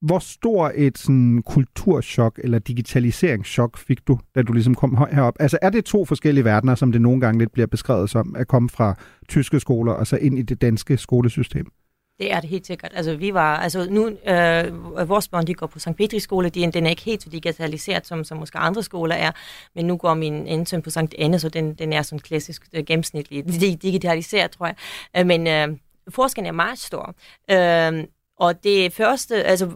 [0.00, 5.34] hvor stor et sådan, kulturschok eller digitaliseringschok fik du, da du ligesom kom herop?
[5.40, 8.48] Altså er det to forskellige verdener, som det nogle gange lidt bliver beskrevet som, at
[8.48, 8.94] komme fra
[9.28, 11.66] tyske skoler og så ind i det danske skolesystem?
[12.18, 12.92] Det er det helt sikkert.
[12.94, 15.96] Altså, vi var, altså nu, øh, vores børn, de går på St.
[15.96, 19.30] Petri skole, de, den er ikke helt så digitaliseret, som, som måske andre skoler er,
[19.74, 21.14] men nu går min anden søn på St.
[21.18, 24.76] Anne, så den, den er sådan klassisk øh, gennemsnitlig digitaliseret, tror jeg.
[25.16, 25.68] Øh, men øh,
[26.08, 27.14] forskellen er meget stor.
[27.50, 28.04] Øh,
[28.36, 29.70] og det første, altså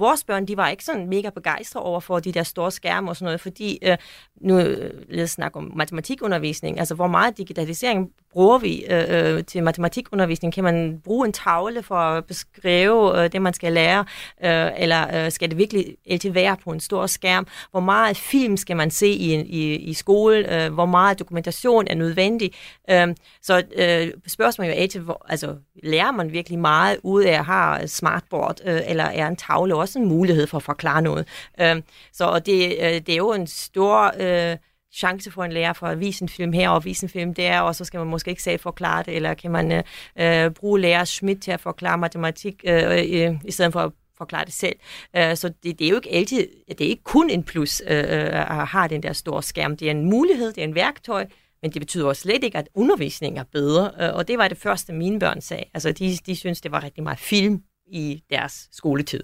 [0.00, 3.16] vores børn, de var ikke sådan mega begejstrede over for de der store skærme og
[3.16, 3.96] sådan noget, fordi øh,
[4.40, 9.44] nu øh, lad os snakke om matematikundervisning, altså hvor meget digitalisering bruger vi øh, øh,
[9.44, 10.54] til matematikundervisning?
[10.54, 14.04] Kan man bruge en tavle for at beskrive øh, det, man skal lære,
[14.44, 17.46] øh, eller øh, skal det virkelig altid være på en stor skærm?
[17.70, 20.64] Hvor meget film skal man se i, i, i skole?
[20.64, 22.52] Øh, hvor meget dokumentation er nødvendig?
[22.90, 23.08] Øh,
[23.42, 27.44] så øh, spørgsmålet er jo altid, hvor, altså, lærer man virkelig meget ud af at
[27.44, 31.28] have smartboard, øh, eller er en tavle også en mulighed for at forklare noget?
[31.60, 34.14] Øh, så det, øh, det er jo en stor...
[34.20, 34.56] Øh,
[34.92, 37.60] chance for en lærer for at vise en film her og vise en film der,
[37.60, 39.82] og så skal man måske ikke selv forklare det, eller kan man øh,
[40.16, 43.92] øh bruge lærer Schmidt til at forklare matematik, øh, øh, øh, i stedet for at
[44.18, 44.76] forklare det selv.
[45.16, 47.98] Øh, så det, det er jo ikke altid, det er ikke kun en plus øh,
[47.98, 49.76] øh, at have den der store skærm.
[49.76, 51.26] Det er en mulighed, det er en værktøj,
[51.62, 54.12] men det betyder også slet ikke, at undervisningen er bedre.
[54.14, 55.64] Og det var det første, mine børn sagde.
[55.74, 59.22] Altså, de, de synes, det var rigtig meget film i deres skoletid.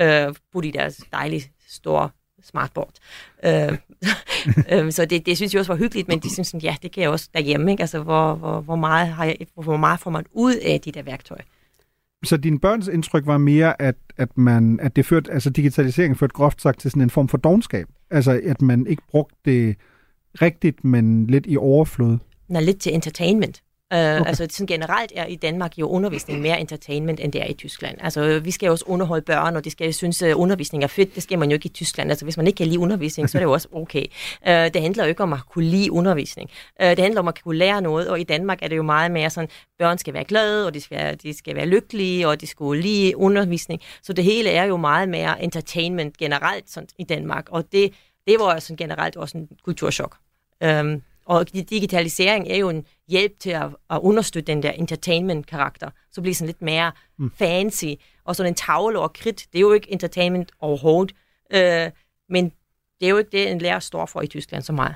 [0.00, 2.10] Øh, på de deres dejlige store
[2.42, 2.92] smartboard.
[3.44, 3.78] Øh,
[4.72, 6.92] øh, så det, det synes jeg også var hyggeligt, men de synes, sådan, ja, det
[6.92, 7.70] kan jeg også derhjemme.
[7.70, 7.80] Ikke?
[7.80, 11.02] Altså, hvor, hvor, hvor, meget har jeg, hvor meget får man ud af de der
[11.02, 11.42] værktøjer?
[12.24, 16.34] Så din børns indtryk var mere, at, at, man, at det førte, altså digitaliseringen førte
[16.34, 17.86] groft sagt til sådan en form for dogenskab.
[18.10, 19.76] Altså, at man ikke brugte det
[20.42, 22.18] rigtigt, men lidt i overflod.
[22.48, 23.62] Nå, lidt til entertainment.
[23.94, 24.22] Uh, okay.
[24.26, 27.98] Altså sådan generelt er i Danmark jo undervisning mere entertainment, end det er i Tyskland.
[28.00, 31.14] Altså vi skal jo også underholde børn, og de skal synes, at undervisning er fedt.
[31.14, 32.10] Det skal man jo ikke i Tyskland.
[32.10, 34.04] Altså hvis man ikke kan lide undervisning, så er det jo også okay.
[34.46, 36.50] Uh, det handler jo ikke om at kunne lide undervisning.
[36.82, 39.10] Uh, det handler om at kunne lære noget, og i Danmark er det jo meget
[39.10, 42.40] mere sådan, børn skal være glade, og de skal være, de skal være lykkelige, og
[42.40, 43.80] de skal lide undervisning.
[44.02, 47.92] Så det hele er jo meget mere entertainment generelt sådan, i Danmark, og det,
[48.26, 50.16] det var sådan generelt også en kulturschok.
[50.64, 55.90] Um, og digitalisering er jo en hjælp til at, at understøtte den der entertainment-karakter.
[56.12, 57.30] Så bliver sådan lidt mere mm.
[57.38, 57.84] fancy.
[58.24, 61.16] Og sådan en tavle og kridt, det er jo ikke entertainment overhovedet.
[61.54, 61.90] Øh,
[62.28, 62.44] men
[63.00, 64.94] det er jo ikke det, en lærer står for i Tyskland så meget.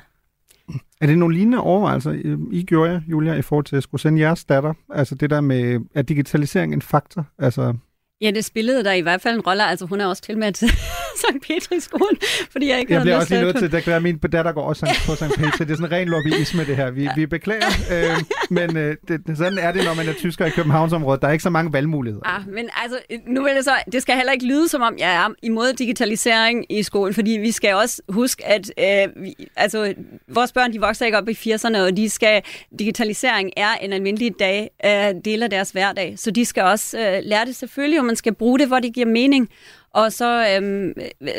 [1.01, 2.12] Er det nogle lignende overvejelser,
[2.53, 4.75] I gjorde jer, Julia, i forhold til at skulle sende jeres datter?
[4.90, 7.27] Altså det der med, er digitalisering en faktor?
[7.38, 7.75] Altså
[8.20, 9.64] Ja, det spillede der i hvert fald en rolle.
[9.64, 10.37] Altså, hun er også til
[11.22, 11.40] St.
[11.42, 12.16] Petri skolen,
[12.50, 14.62] fordi jeg ikke Jeg bliver også lige nødt til, det kan være, min datter går
[14.62, 15.22] også på St.
[15.40, 15.64] Petri.
[15.64, 16.90] Det er sådan en ren lobbyisme, det her.
[16.90, 18.16] Vi, vi beklager, øh,
[18.50, 21.22] men øh, det, sådan er det, når man er tysker i Københavnsområdet.
[21.22, 22.37] Der er ikke så mange valgmuligheder.
[22.37, 25.14] Ah, men altså, nu vil det så, det skal heller ikke lyde, som om jeg
[25.14, 29.94] er imod digitalisering i skolen, fordi vi skal også huske, at øh, vi, altså,
[30.29, 32.42] vores børn, de vokser ikke op i 80'erne, og de skal,
[32.79, 37.20] digitalisering er en almindelig dag, øh, del af deres hverdag, så de skal også øh,
[37.22, 39.48] lære det selvfølgelig, og man skal bruge det, hvor det giver mening.
[39.95, 40.93] Og så øhm,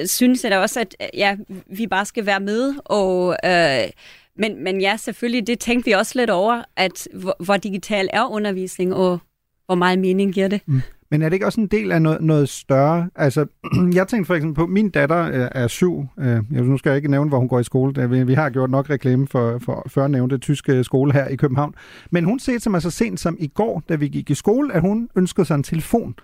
[0.06, 1.38] synes jeg da også, at øh, ja,
[1.78, 2.74] vi bare skal være med.
[2.86, 3.90] Og, øh,
[4.38, 8.32] men, men ja, selvfølgelig, det tænkte vi også lidt over, at hvor, hvor digital er
[8.32, 9.20] undervisning, og
[9.66, 10.62] hvor meget mening giver det.
[10.66, 10.82] Mm.
[11.12, 13.10] Men er det ikke også en del af noget, noget større?
[13.16, 13.46] Altså,
[13.96, 16.06] jeg tænkte for eksempel på, min datter øh, er syv.
[16.20, 18.10] Øh, nu skal jeg ikke nævne, hvor hun går i skole.
[18.10, 21.76] Vi, vi har gjort nok reklame for, for før nævnte tyske skole her i København.
[22.12, 24.74] Men hun sagde til mig så sent som i går, da vi gik i skole,
[24.74, 26.16] at hun ønskede sig en telefon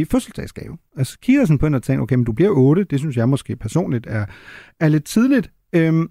[0.00, 0.78] i fødselsdagsgave.
[0.96, 3.28] Altså kigger sådan på hende og tænker, okay, men du bliver 8, det synes jeg
[3.28, 4.26] måske personligt er,
[4.80, 5.50] er lidt tidligt.
[5.72, 6.10] Øhm,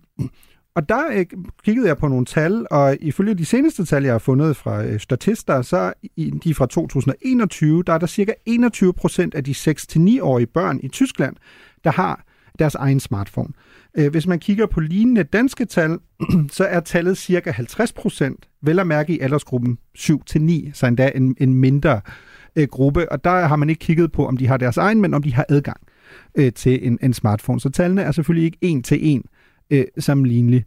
[0.75, 1.25] og der øh,
[1.63, 4.99] kiggede jeg på nogle tal, og ifølge de seneste tal, jeg har fundet fra øh,
[4.99, 10.47] statister, så i, de fra 2021, der er der cirka 21 procent af de 6-9-årige
[10.47, 11.35] børn i Tyskland,
[11.83, 12.25] der har
[12.59, 13.49] deres egen smartphone.
[13.97, 15.99] Øh, hvis man kigger på lignende danske tal,
[16.51, 21.35] så er tallet cirka 50 procent, vel at mærke i aldersgruppen 7-9, så endda en,
[21.39, 22.01] en mindre øh,
[22.55, 25.13] Øh, gruppe, og der har man ikke kigget på, om de har deres egen, men
[25.13, 25.77] om de har adgang
[26.35, 27.59] øh, til en, en smartphone.
[27.59, 29.23] Så tallene er selvfølgelig ikke en til en
[29.69, 30.65] øh, sammenlignelige.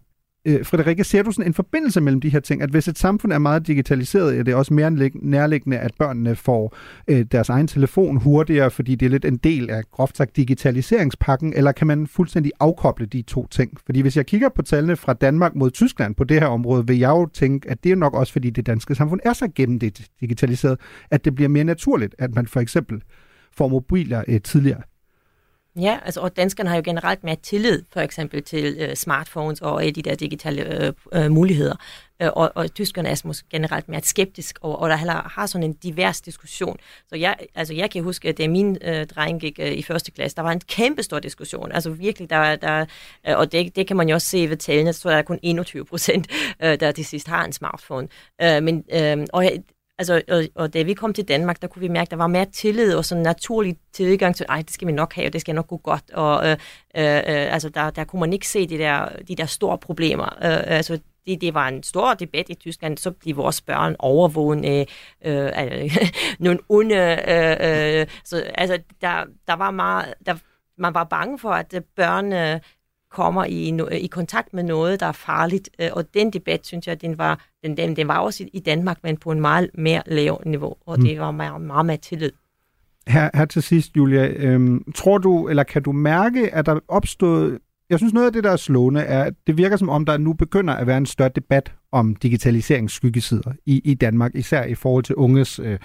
[0.48, 3.32] Øh, Frederikke, ser du sådan en forbindelse mellem de her ting, at hvis et samfund
[3.32, 6.76] er meget digitaliseret, er det også mere nærliggende, at børnene får
[7.08, 11.52] øh, deres egen telefon hurtigere, fordi det er lidt en del af groft sagt digitaliseringspakken,
[11.56, 13.78] eller kan man fuldstændig afkoble de to ting?
[13.86, 16.98] Fordi hvis jeg kigger på tallene fra Danmark mod Tyskland på det her område, vil
[16.98, 19.78] jeg jo tænke, at det er nok også fordi det danske samfund er så gennem
[19.78, 20.80] det digitaliseret,
[21.10, 23.02] at det bliver mere naturligt, at man for eksempel
[23.52, 24.82] får mobiler øh, tidligere.
[25.80, 29.86] Ja, altså, og danskerne har jo generelt mere tillid, for eksempel til øh, smartphones og
[29.86, 31.76] øh, de der digitale øh, øh, muligheder.
[32.22, 35.64] Øh, og, og tyskerne er måske generelt mere skeptisk, og, og der heller har sådan
[35.64, 36.76] en divers diskussion.
[37.08, 40.10] Så jeg, altså, jeg kan huske, at da min øh, dreng gik øh, i første
[40.10, 41.72] klasse, der var en kæmpe stor diskussion.
[41.72, 42.86] Altså virkelig, der, der,
[43.28, 45.38] øh, og det, det kan man jo også se ved tallene, så der er kun
[45.42, 46.26] 21 procent,
[46.62, 48.08] øh, der til sidst har en smartphone.
[48.42, 49.44] Øh, men, øh, og
[49.98, 52.26] Altså, og, og da vi kom til Danmark, der kunne vi mærke, at der var
[52.26, 55.40] mere tillid og sådan naturlig tilgang til, ej, det skal vi nok have, og det
[55.40, 56.10] skal nok gå godt.
[56.10, 56.56] Og øh,
[56.96, 60.38] øh, øh, altså, der, der kunne man ikke se de der, de der store problemer.
[60.42, 63.96] Øh, øh altså, det, det var en stor debat i Tyskland, så blev vores børn
[63.98, 64.88] overvåget af
[65.24, 66.00] øh, altså,
[66.44, 66.94] nogle onde...
[67.28, 70.14] Øh, øh, så, altså, der, der var meget...
[70.26, 70.34] Der,
[70.78, 72.60] man var bange for, at børnene
[73.10, 75.70] kommer i, no, i kontakt med noget, der er farligt.
[75.80, 78.98] Øh, og den debat, synes jeg, den var, den, den, den var også i Danmark,
[79.02, 81.04] men på en meget mere lav niveau, og mm.
[81.04, 82.30] det var meget, meget mere tillid.
[83.08, 87.58] Her, her til sidst, Julia, øhm, tror du, eller kan du mærke, at der opstået...
[87.90, 90.16] Jeg synes, noget af det, der er slående, er, at det virker som om, der
[90.16, 95.04] nu begynder at være en større debat om digitaliseringsskygesider i, i Danmark, især i forhold
[95.04, 95.78] til unges øh,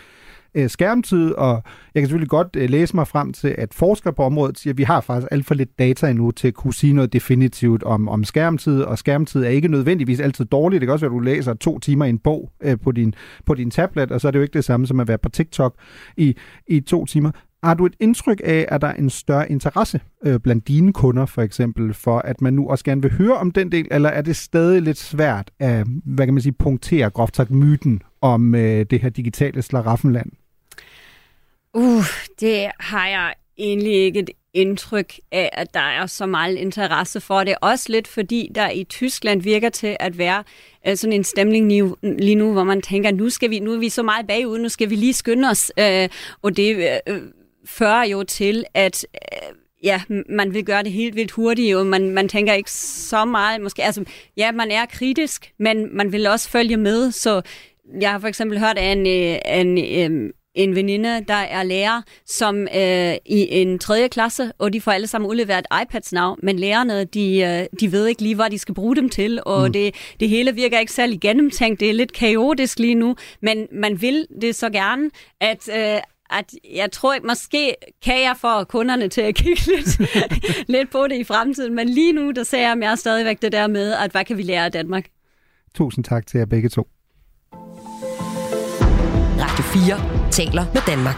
[0.56, 1.64] øh, skærmtid, og
[1.96, 4.78] jeg kan selvfølgelig godt øh, læse mig frem til, at forskere på området siger, at
[4.78, 8.10] vi har faktisk alt for lidt data endnu til at kunne sige noget definitivt om,
[8.10, 10.82] om skærmtid, og skærmtid er ikke nødvendigvis altid dårligt.
[10.82, 13.14] Det kan også være, at du læser to timer i en bog øh, på, din,
[13.46, 15.30] på din tablet, og så er det jo ikke det samme som at være på
[15.30, 15.76] TikTok
[16.18, 16.36] i,
[16.68, 17.32] i to timer.
[17.64, 21.26] Har du et indtryk af, at der er en større interesse øh, blandt dine kunder
[21.26, 24.22] for eksempel, for at man nu også gerne vil høre om den del, eller er
[24.22, 28.86] det stadig lidt svært at, hvad kan man sige, punktere groft sagt myten om øh,
[28.90, 30.32] det her digitale slaraffenland?
[31.74, 32.06] Uh,
[32.40, 37.44] det har jeg egentlig ikke et indtryk af, at der er så meget interesse for
[37.44, 37.56] det.
[37.62, 40.44] Også lidt fordi der i Tyskland virker til at være
[40.88, 41.68] uh, sådan en stemning
[42.02, 44.70] lige nu, hvor man tænker, nu skal vi, nu er vi så meget bagud, nu
[44.70, 45.72] skal vi lige skynde os.
[45.78, 46.10] Uh,
[46.42, 47.18] og det uh,
[47.66, 52.10] fører jo til, at uh, ja, man vil gøre det helt vildt hurtigt, og man,
[52.10, 54.04] man tænker ikke så meget, måske, altså,
[54.38, 57.42] ja, man er kritisk, men man vil også følge med, så
[58.02, 62.62] jeg har for eksempel hørt af en, en, en en veninde, der er lærer, som
[62.62, 67.04] øh, i en tredje klasse, og de får alle sammen udleveret iPads nu, men lærerne,
[67.04, 69.74] de, øh, de ved ikke lige, hvad de skal bruge dem til, og mm.
[69.74, 74.02] det, det hele virker ikke særlig gennemtænkt, det er lidt kaotisk lige nu, men man
[74.02, 75.10] vil det så gerne,
[75.42, 80.02] at, øh, at jeg tror ikke, måske kan jeg få kunderne til at kigge lidt,
[80.70, 83.68] lidt på det i fremtiden, men lige nu, der ser jeg mere stadigvæk det der
[83.68, 85.06] med, at hvad kan vi lære af Danmark?
[85.76, 86.88] Tusind tak til jer begge to.
[89.76, 91.16] Radio 4 taler med Danmark.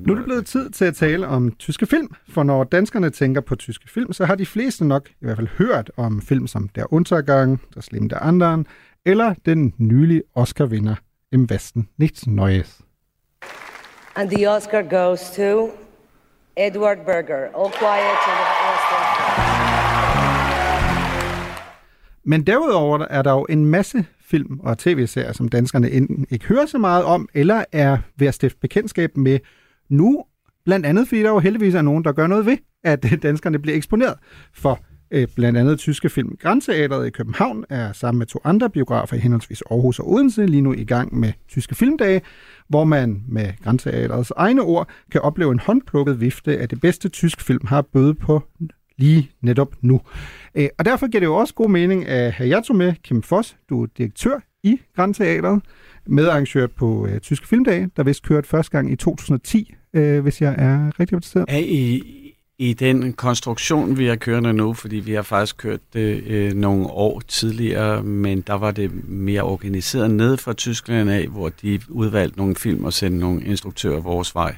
[0.00, 3.40] Nu er det blevet tid til at tale om tyske film, for når danskerne tænker
[3.40, 6.68] på tyske film, så har de fleste nok i hvert fald hørt om film som
[6.68, 8.66] Der Untergang, Der Slim der Anderen,
[9.04, 10.94] eller den nylige Oscar-vinder
[11.32, 12.80] Im Westen nichts Neues.
[14.16, 15.70] And the Oscar goes to
[16.56, 19.26] Edward Berger, All Quiet in the Western
[22.24, 26.66] Men derudover er der jo en masse film og tv-serier, som danskerne enten ikke hører
[26.66, 29.38] så meget om, eller er ved at stifte bekendtskab med
[29.88, 30.24] nu.
[30.64, 33.76] Blandt andet, fordi der jo heldigvis er nogen, der gør noget ved, at danskerne bliver
[33.76, 34.14] eksponeret
[34.54, 36.36] for øh, blandt andet tyske film.
[36.40, 40.62] Grænteateret i København er sammen med to andre biografer i henholdsvis Aarhus og Odense lige
[40.62, 42.22] nu i gang med tyske filmdage,
[42.68, 47.40] hvor man med Grænteaterets egne ord kan opleve en håndplukket vifte af det bedste tysk
[47.40, 48.42] film har bøde på
[48.98, 50.00] lige netop nu.
[50.54, 53.22] Øh, og derfor giver det jo også god mening at have jer to med, Kim
[53.22, 53.56] Foss.
[53.68, 55.62] Du er direktør i Grand Teateret,
[56.06, 60.42] medarrangør på uh, Tyske Filmdag, der vist kørte første gang i 2010, uh, øh, hvis
[60.42, 61.44] jeg er rigtig opdateret.
[61.48, 62.02] Ja, i,
[62.58, 66.86] i den konstruktion, vi har kørende nu, fordi vi har faktisk kørt det øh, nogle
[66.86, 72.38] år tidligere, men der var det mere organiseret ned fra Tyskland af, hvor de udvalgte
[72.38, 74.56] nogle film og sendte nogle instruktører vores vej.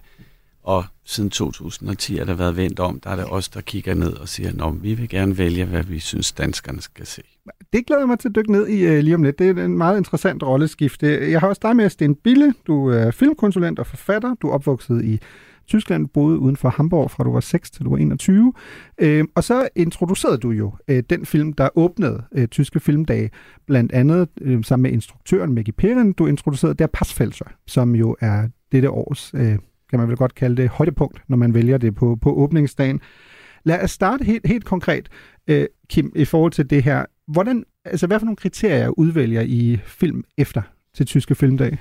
[0.62, 3.00] Og siden 2010 er der været vendt om.
[3.00, 5.82] Der er det os, der kigger ned og siger, at vi vil gerne vælge, hvad
[5.82, 7.22] vi synes, danskerne skal se.
[7.72, 9.38] Det glæder mig til at dykke ned i uh, lige om lidt.
[9.38, 11.30] Det er en meget interessant rolleskifte.
[11.30, 12.54] Jeg har også dig med, Sten Bille.
[12.66, 14.34] Du er filmkonsulent og forfatter.
[14.34, 15.20] Du er opvokset i
[15.68, 18.52] Tyskland, boede uden for Hamburg fra du var 6 til du var 21.
[18.98, 23.30] Øh, og så introducerede du jo øh, den film, der åbnede øh, Tyske Filmdage,
[23.66, 26.12] blandt andet øh, sammen med instruktøren Maggie Perrin.
[26.12, 29.58] Du introducerede Der Passfælser, som jo er dette års øh,
[29.90, 33.00] kan man vel godt kalde det, højdepunkt, når man vælger det på, på åbningsdagen.
[33.64, 35.08] Lad os starte helt, helt konkret,
[35.48, 37.04] øh, Kim, i forhold til det her.
[37.28, 40.62] Hvordan, altså, hvad for nogle kriterier udvælger I film efter
[40.94, 41.78] til tyske filmdag?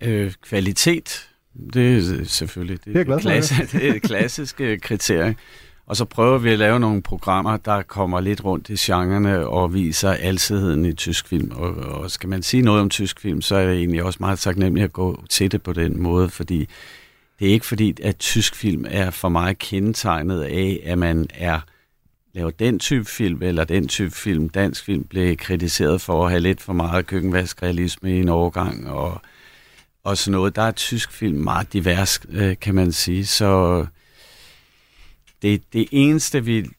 [0.00, 1.28] Øh, kvalitet,
[1.74, 5.36] det er selvfølgelig det, det, er, klasse, det er et klassisk kriterie.
[5.86, 9.74] Og så prøver vi at lave nogle programmer, der kommer lidt rundt i genrerne og
[9.74, 11.50] viser alsidigheden i tysk film.
[11.50, 14.38] Og, og skal man sige noget om tysk film, så er jeg egentlig også meget
[14.38, 16.68] taknemmelig at gå til det på den måde, fordi
[17.38, 21.60] det er ikke fordi, at tysk film er for mig kendetegnet af, at man er
[22.34, 26.40] laver den type film, eller den type film, dansk film, blev kritiseret for at have
[26.40, 29.20] lidt for meget køkkenvaskrealisme i en overgang, og,
[30.04, 30.56] og sådan noget.
[30.56, 33.26] Der er tysk film meget divers, øh, kan man sige.
[33.26, 33.86] Så
[35.42, 36.70] det, det eneste, vi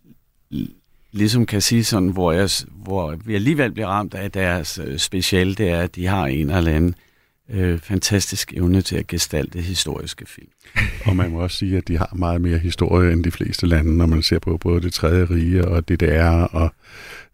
[1.11, 5.55] ligesom kan sige sådan, hvor, jeg, hvor vi alligevel bliver ramt af deres øh, speciale,
[5.55, 6.95] det er, at de har en eller anden
[7.49, 10.49] øh, fantastisk evne til at gestalte historiske film.
[11.05, 13.97] Og man må også sige, at de har meget mere historie end de fleste lande,
[13.97, 16.73] når man ser på både det tredje rige og DDR og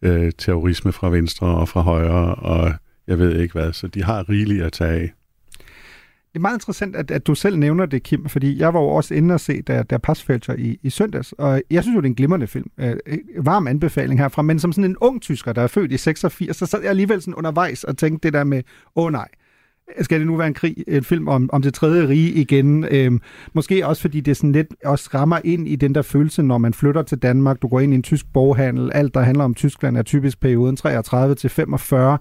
[0.02, 2.74] øh, terrorisme fra venstre og fra højre og
[3.08, 3.74] jeg ved ikke hvad.
[3.74, 5.14] Så de har rigeligt at tage af.
[6.34, 8.88] Det er meget interessant, at, at du selv nævner det, Kim, fordi jeg var jo
[8.88, 12.06] også inde og se der, der Passfelter i, i søndags, og jeg synes jo, det
[12.06, 12.72] er en glimrende film.
[12.78, 12.96] Øh,
[13.38, 16.66] varm anbefaling herfra, men som sådan en ung tysker, der er født i 86, så
[16.66, 18.64] sad jeg alligevel sådan undervejs og tænkte det der med,
[18.96, 19.28] åh oh, nej,
[20.02, 22.86] skal det nu være en krig, en film om, om det tredje rige igen.
[22.92, 23.22] Øhm,
[23.54, 26.74] måske også fordi det sådan lidt også rammer ind i den der følelse, når man
[26.74, 29.98] flytter til Danmark, du går ind i en tysk boghandel, alt der handler om Tyskland
[29.98, 32.18] er typisk perioden 33 til 45.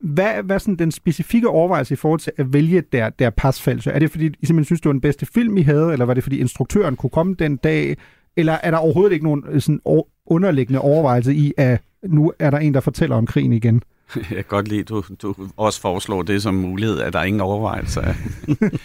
[0.00, 3.90] Hvad, hvad sådan den specifikke overvejelse i forhold til at vælge der, der pasfalse?
[3.90, 6.14] Er det fordi, I simpelthen synes, det var den bedste film, I havde, eller var
[6.14, 7.96] det fordi instruktøren kunne komme den dag,
[8.36, 9.80] eller er der overhovedet ikke nogen øh, sådan
[10.26, 13.82] underliggende overvejelse i, at nu er der en, der fortæller om krigen igen?
[14.16, 17.24] Jeg kan godt lide, at du, du også foreslår det som mulighed, at der er
[17.24, 18.14] ingen overvejelser.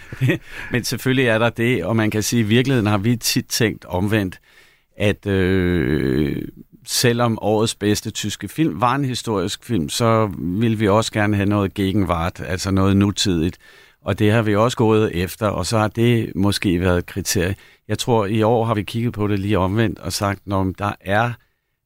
[0.71, 3.45] Men selvfølgelig er der det, og man kan sige, at i virkeligheden har vi tit
[3.45, 4.39] tænkt omvendt,
[4.97, 6.47] at øh,
[6.87, 11.49] selvom årets bedste tyske film var en historisk film, så vil vi også gerne have
[11.49, 13.57] noget gegenvart, altså noget nutidigt.
[14.01, 17.55] Og det har vi også gået efter, og så har det måske været et kriterie.
[17.87, 20.91] Jeg tror, i år har vi kigget på det lige omvendt og sagt, når der
[21.01, 21.31] er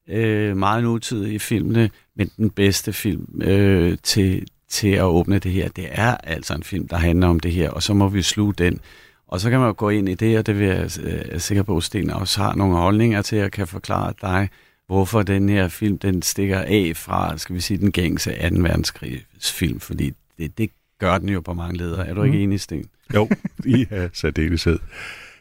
[0.09, 5.51] øh, meget nutidigt i filmene, men den bedste film øh, til, til at åbne det
[5.51, 8.21] her, det er altså en film, der handler om det her, og så må vi
[8.21, 8.79] sluge den.
[9.27, 11.37] Og så kan man jo gå ind i det, og det vil jeg øh, er
[11.37, 14.49] sikker på, at Sten også har nogle holdninger til, at kan forklare dig,
[14.87, 18.55] hvorfor den her film, den stikker af fra, skal vi sige, den gængse 2.
[18.55, 22.07] verdenskrigsfilm, fordi det, det gør den jo på mange ledere.
[22.07, 22.25] Er du mm.
[22.25, 22.89] ikke enig, Sten?
[23.13, 23.29] Jo,
[23.65, 24.79] i særdeleshed.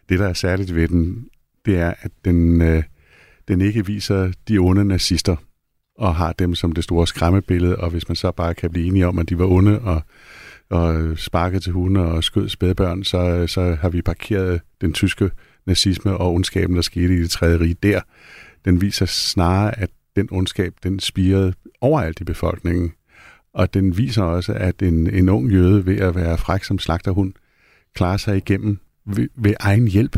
[0.08, 1.28] Det, der er særligt ved den,
[1.66, 2.82] det er, at den, øh,
[3.48, 5.36] den ikke viser de onde nazister,
[5.98, 9.06] og har dem som det store skræmmebillede, og hvis man så bare kan blive enige
[9.06, 10.02] om, at de var onde og,
[10.70, 15.30] og sparkede til hunde og skød spædbørn, så, så har vi parkeret den tyske
[15.66, 18.00] nazisme og ondskaben, der skete i det tredje rige der.
[18.64, 22.92] Den viser snarere, at den ondskab, den spirede overalt i befolkningen.
[23.54, 27.32] Og den viser også, at en, en ung jøde ved at være fræk som slagterhund,
[27.94, 30.16] klarer sig igennem ved, ved egen hjælp,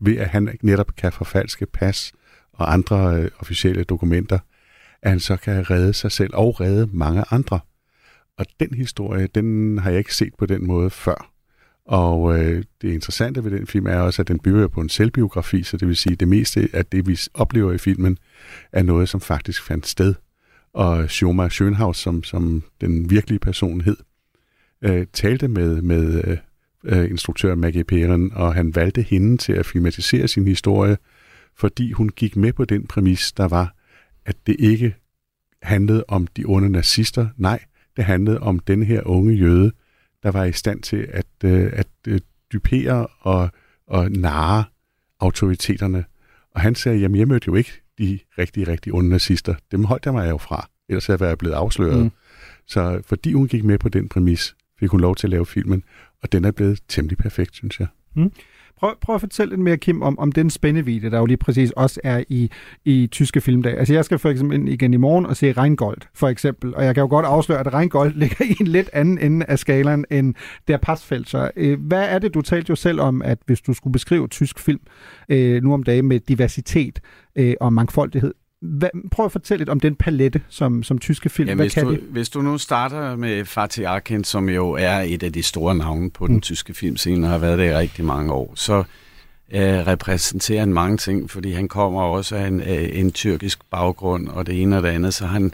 [0.00, 2.12] ved at han netop kan forfalske pas
[2.52, 4.38] og andre øh, officielle dokumenter,
[5.02, 7.60] at han så kan redde sig selv og redde mange andre.
[8.38, 11.32] Og den historie, den har jeg ikke set på den måde før.
[11.86, 15.62] Og øh, det interessante ved den film er også, at den bygger på en selvbiografi,
[15.62, 18.18] så det vil sige, at det meste af det, vi oplever i filmen,
[18.72, 20.14] er noget, som faktisk fandt sted.
[20.74, 23.96] Og Schoma Schönhaus, som, som den virkelige person hed,
[24.82, 26.36] øh, talte med, med øh,
[26.84, 30.96] øh instruktør Maggie Peren, og han valgte hende til at filmatisere sin historie,
[31.56, 33.74] fordi hun gik med på den præmis, der var,
[34.24, 34.94] at det ikke
[35.62, 37.28] handlede om de onde nazister.
[37.36, 37.60] Nej,
[37.96, 39.72] det handlede om den her unge jøde,
[40.22, 42.20] der var i stand til at, øh, at øh,
[42.52, 43.50] dupere og,
[43.86, 44.64] og narre
[45.20, 46.04] autoriteterne.
[46.50, 49.54] Og han sagde, jamen jeg mødte jo ikke de rigtig, rigtig onde nazister.
[49.70, 52.02] Dem holdt jeg mig jo fra, ellers havde jeg blevet afsløret.
[52.02, 52.10] Mm.
[52.66, 55.84] Så fordi hun gik med på den præmis, fik hun lov til at lave filmen,
[56.22, 57.88] og den er blevet temmelig perfekt, synes jeg.
[58.14, 58.32] Mm.
[58.76, 61.70] Prøv, prøv at fortælle lidt mere, Kim, om, om den spændevide, der jo lige præcis
[61.70, 62.50] også er i,
[62.84, 63.78] i tyske filmdag.
[63.78, 66.74] Altså jeg skal for eksempel ind igen i morgen og se Reingold, for eksempel.
[66.74, 69.58] Og jeg kan jo godt afsløre, at Reingold ligger i en lidt anden ende af
[69.58, 70.34] skalaen end
[70.68, 71.50] der Passfelser.
[71.56, 74.58] Øh, hvad er det, du talte jo selv om, at hvis du skulle beskrive tysk
[74.58, 74.80] film
[75.28, 77.00] øh, nu om dagen med diversitet
[77.36, 81.48] øh, og mangfoldighed, hvad, prøv at fortælle lidt om den palette, som, som tyske film,
[81.48, 82.00] ja, hvad hvis kan du, det?
[82.00, 86.10] Hvis du nu starter med Fatih Akin, som jo er et af de store navne
[86.10, 86.40] på den mm.
[86.40, 88.78] tyske filmscene, og har været der i rigtig mange år, så
[89.52, 94.28] øh, repræsenterer han mange ting, fordi han kommer også af en, øh, en tyrkisk baggrund,
[94.28, 95.52] og det ene og det andet, så han,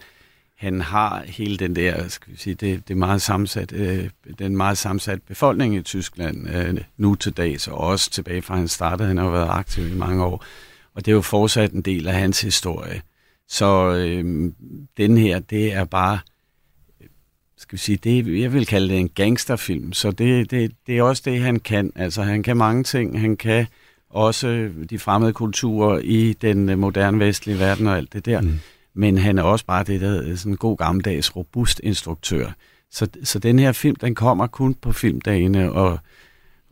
[0.57, 4.79] han har hele den der, skal vi sige, det, det meget sammensat, øh, den meget
[4.79, 9.19] sammensat befolkning i Tyskland øh, nu til dags, og også tilbage fra han startede, han
[9.19, 10.45] har været aktiv i mange år,
[10.99, 13.03] og det er jo fortsat en del af hans historie.
[13.49, 14.53] Så øh,
[14.97, 16.19] den her, det er bare,
[17.57, 21.03] skal vi sige, det, jeg vil kalde det en gangsterfilm, så det, det, det er
[21.03, 21.93] også det, han kan.
[21.97, 23.21] Altså, han kan mange ting.
[23.21, 23.67] Han kan
[24.11, 28.41] også de fremmede kulturer i den moderne vestlige verden og alt det der.
[28.41, 28.59] Mm.
[28.95, 32.51] Men han er også bare det, der er sådan en god gammeldags, robust instruktør.
[32.91, 35.99] Så, så den her film, den kommer kun på filmdagene, og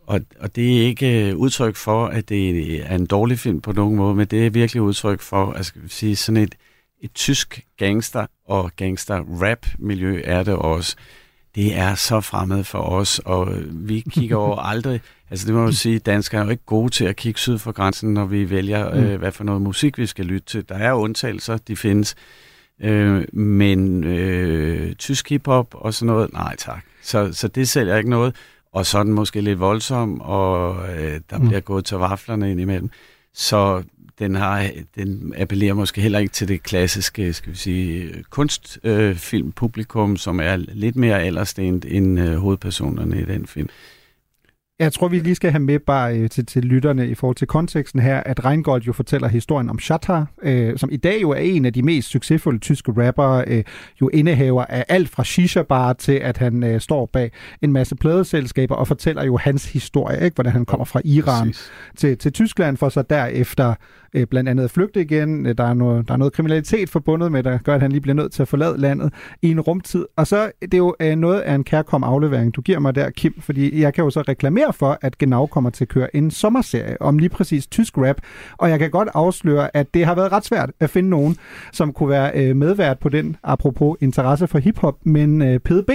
[0.06, 3.72] og, og det er ikke øh, udtryk for, at det er en dårlig film på
[3.72, 6.54] nogen måde, men det er virkelig udtryk for, at skal vi sige, sådan et,
[7.00, 10.96] et tysk gangster- og gangster-rap-miljø er det også.
[11.54, 15.00] Det er så fremmed for os, og vi kigger over aldrig...
[15.30, 17.72] Altså det må jo sige, danskere er jo ikke gode til at kigge syd for
[17.72, 19.00] grænsen, når vi vælger, mm.
[19.00, 20.68] øh, hvad for noget musik vi skal lytte til.
[20.68, 22.14] Der er undtagelser, de findes.
[22.80, 26.84] Øh, men øh, tysk hiphop og sådan noget, nej tak.
[27.02, 28.34] Så, så det sælger ikke noget.
[28.76, 31.46] Og så den måske lidt voldsom, og øh, der mm.
[31.46, 32.90] bliver gået til vaflerne indimellem.
[33.34, 33.82] Så
[34.18, 40.18] den, har, den appellerer måske heller ikke til det klassiske, skal vi sige, kunstfilmpublikum, øh,
[40.18, 43.68] som er lidt mere alderstent end øh, hovedpersonerne i den film.
[44.78, 47.46] Jeg tror, vi lige skal have med bare øh, til, til lytterne i forhold til
[47.46, 51.36] konteksten her, at Reingold jo fortæller historien om Shatar, øh, som i dag jo er
[51.36, 53.64] en af de mest succesfulde tyske rappere, øh,
[54.00, 57.96] jo indehaver af alt fra shisha bar til, at han øh, står bag en masse
[57.96, 60.34] pladeselskaber og fortæller jo hans historie, ikke?
[60.34, 61.54] hvordan han kommer fra Iran
[61.96, 63.74] til, til Tyskland, for så derefter
[64.16, 65.46] øh, blandt andet at flygte igen.
[65.46, 68.00] Øh, der er, noget, der er noget kriminalitet forbundet med, der gør, at han lige
[68.00, 69.12] bliver nødt til at forlade landet
[69.42, 70.06] i en rumtid.
[70.16, 73.10] Og så det er jo øh, noget af en kærkom aflevering, du giver mig der,
[73.10, 76.30] Kim, fordi jeg kan jo så reklamere for, at Genau kommer til at køre en
[76.30, 78.16] sommerserie om lige præcis tysk rap,
[78.56, 81.36] og jeg kan godt afsløre, at det har været ret svært at finde nogen,
[81.72, 85.90] som kunne være øh, medvært på den, apropos interesse for hiphop, men øh, PDB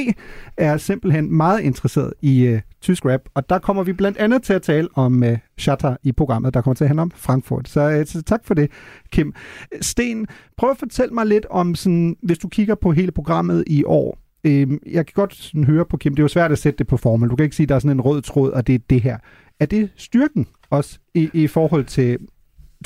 [0.58, 4.54] er simpelthen meget interesseret i øh, tysk rap, og der kommer vi blandt andet til
[4.54, 7.70] at tale om øh, Shatter i programmet, der kommer til at handle om Frankfurt.
[7.70, 8.72] Så, øh, så tak for det,
[9.12, 9.34] Kim.
[9.82, 10.28] Sten,
[10.58, 14.18] prøv at fortælle mig lidt om, sådan, hvis du kigger på hele programmet i år,
[14.44, 16.88] Øh, jeg kan godt sådan, høre på Kim, det er jo svært at sætte det
[16.88, 17.30] på formel.
[17.30, 19.02] Du kan ikke sige, at der er sådan en rød tråd, og det er det
[19.02, 19.18] her.
[19.60, 22.18] Er det styrken også i, i forhold til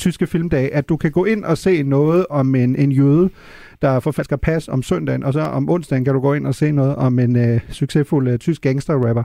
[0.00, 3.30] tyske filmdage, at du kan gå ind og se noget om en, en jøde,
[3.82, 6.72] der forfalsker pas om søndagen, og så om onsdagen kan du gå ind og se
[6.72, 9.22] noget om en øh, succesfuld øh, tysk gangster-rapper.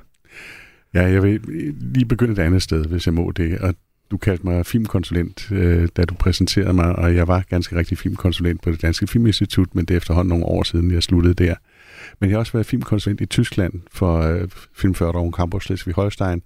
[0.93, 1.41] Ja, jeg vil
[1.81, 3.59] lige begynde et andet sted, hvis jeg må det.
[3.59, 3.75] Og
[4.11, 8.61] du kaldte mig filmkonsulent, øh, da du præsenterede mig, og jeg var ganske rigtig filmkonsulent
[8.61, 11.55] på det Danske Filminstitut, men det er efterhånden nogle år siden, jeg sluttede der.
[12.19, 16.39] Men jeg har også været filmkonsulent i Tyskland for øh, Filmförderung Campus Schleswig-Holstein,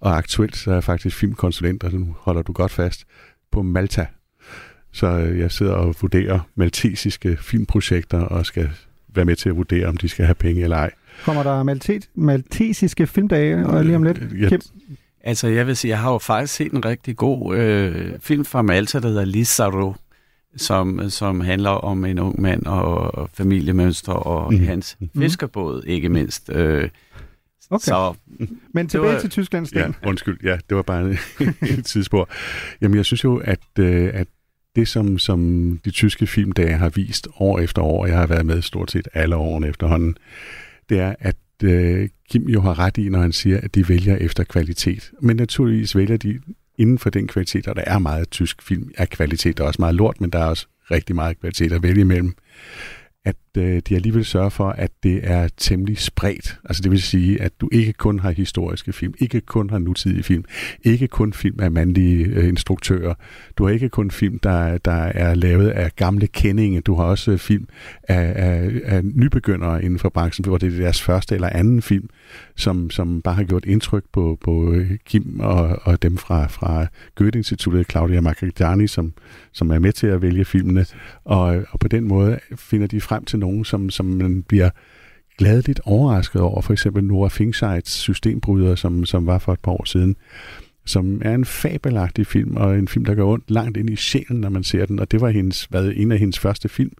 [0.00, 3.04] og aktuelt så er jeg faktisk filmkonsulent, og nu holder du godt fast,
[3.52, 4.06] på Malta.
[4.92, 8.70] Så øh, jeg sidder og vurderer maltesiske filmprojekter, og skal
[9.14, 10.90] være med til at vurdere, om de skal have penge eller ej.
[11.24, 14.18] Kommer der maltes, maltesiske filmdage og lige om lidt?
[14.40, 14.58] Ja.
[15.24, 18.62] Altså, jeg vil sige, jeg har jo faktisk set en rigtig god øh, film fra
[18.62, 19.94] Malta, der hedder Lizarro,
[20.56, 24.60] som, som handler om en ung mand og, og familiemønster og mm.
[24.60, 25.08] hans mm.
[25.18, 26.50] fiskerbåd, ikke mindst.
[26.52, 26.88] Øh,
[27.70, 27.84] Okay.
[27.84, 28.14] Så,
[28.74, 29.78] Men tilbage var, til Tyskland, Sten.
[29.78, 30.38] Ja, undskyld.
[30.44, 31.16] Ja, det var bare
[31.78, 32.28] et tidsspor.
[32.80, 34.26] Jamen, jeg synes jo, at, øh, at
[34.76, 35.40] det, som, som
[35.84, 39.08] de tyske filmdage har vist år efter år, og jeg har været med stort set
[39.14, 40.16] alle årene efterhånden,
[40.88, 44.16] det er, at øh, Kim jo har ret i, når han siger, at de vælger
[44.16, 45.10] efter kvalitet.
[45.20, 46.40] Men naturligvis vælger de
[46.78, 49.58] inden for den kvalitet, og der er meget tysk film af kvalitet.
[49.58, 52.34] Der er også meget lort, men der er også rigtig meget kvalitet at vælge imellem
[53.24, 56.58] at øh, de alligevel sørger for, at det er temmelig spredt.
[56.64, 60.22] Altså det vil sige, at du ikke kun har historiske film, ikke kun har nutidige
[60.22, 60.44] film,
[60.82, 63.14] ikke kun film af mandlige øh, instruktører.
[63.58, 66.80] Du har ikke kun film, der, der er lavet af gamle kendinge.
[66.80, 67.66] Du har også film
[68.08, 72.08] af, af, af nybegyndere inden for branchen, hvor det er deres første eller anden film,
[72.56, 76.86] som, som bare har gjort indtryk på, på øh, Kim og, og dem fra, fra
[77.14, 79.12] Goethe-instituttet, Claudia Macchiani, som,
[79.52, 80.86] som er med til at vælge filmene.
[81.24, 84.70] Og, og på den måde finder de frem til nogen, som, som man bliver
[85.38, 86.60] gladeligt overrasket over.
[86.60, 90.16] For eksempel Nora Fingsides Systembryder, som, som var for et par år siden
[90.84, 94.40] som er en fabelagtig film, og en film, der går ondt langt ind i sjælen,
[94.40, 96.92] når man ser den, og det var hendes, hvad, en af hendes første film,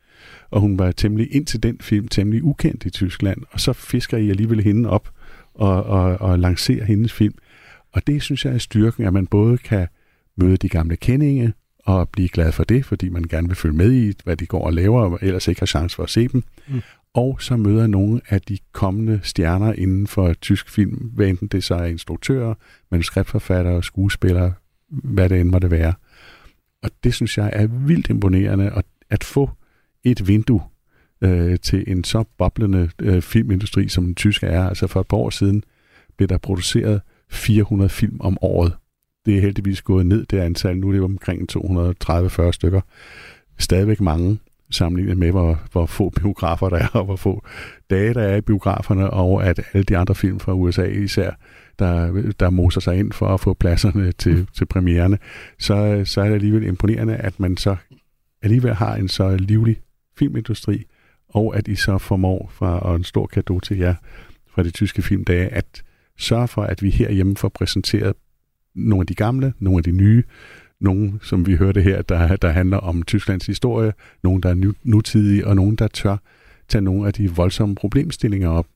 [0.51, 4.17] og hun var temmelig ind til den film, temmelig ukendt i Tyskland, og så fisker
[4.17, 5.11] I alligevel hende op
[5.55, 7.35] og, og, og lancerer hendes film.
[7.93, 9.87] Og det synes jeg er styrken, at man både kan
[10.37, 11.53] møde de gamle kendinge,
[11.85, 14.67] og blive glad for det, fordi man gerne vil følge med i, hvad de går
[14.67, 16.43] og laver, og ellers ikke har chance for at se dem.
[16.69, 16.81] Mm.
[17.15, 21.65] Og så møder nogle af de kommende stjerner inden for tysk film, hvad enten det
[21.65, 22.55] så er instruktører,
[22.91, 24.53] manuskriptforfattere, skuespillere,
[24.89, 25.95] hvad det end måtte være.
[26.83, 29.51] Og det synes jeg er vildt imponerende, at, at få
[30.05, 30.63] et vindue
[31.21, 34.69] øh, til en så boblende øh, filmindustri, som den tyske er.
[34.69, 35.65] Altså for et par år siden
[36.17, 37.01] blev der produceret
[37.31, 38.77] 400 film om året
[39.27, 40.77] det er heldigvis gået ned, det antal.
[40.77, 42.81] Nu er det omkring 230-40 stykker.
[43.59, 44.39] Stadigvæk mange,
[44.71, 47.45] sammenlignet med, hvor, hvor få biografer der er, og hvor få
[47.91, 51.31] dage der er i biograferne, og at alle de andre film fra USA især,
[51.79, 54.47] der, der moser sig ind for at få pladserne til, mm.
[54.47, 55.19] til premiererne,
[55.59, 57.77] så, så er det alligevel imponerende, at man så
[58.43, 59.81] alligevel har en så livlig
[60.19, 60.85] filmindustri,
[61.29, 63.95] og at I så formår fra, og en stor gave til jer
[64.55, 65.83] fra de tyske filmdage, at
[66.19, 68.15] sørge for, at vi herhjemme får præsenteret
[68.75, 70.23] nogle af de gamle, nogle af de nye,
[70.81, 73.93] nogle, som vi hørte her, der, der handler om Tysklands historie,
[74.23, 76.17] nogle, der er nutidige, og nogle, der tør
[76.69, 78.67] tage nogle af de voldsomme problemstillinger op.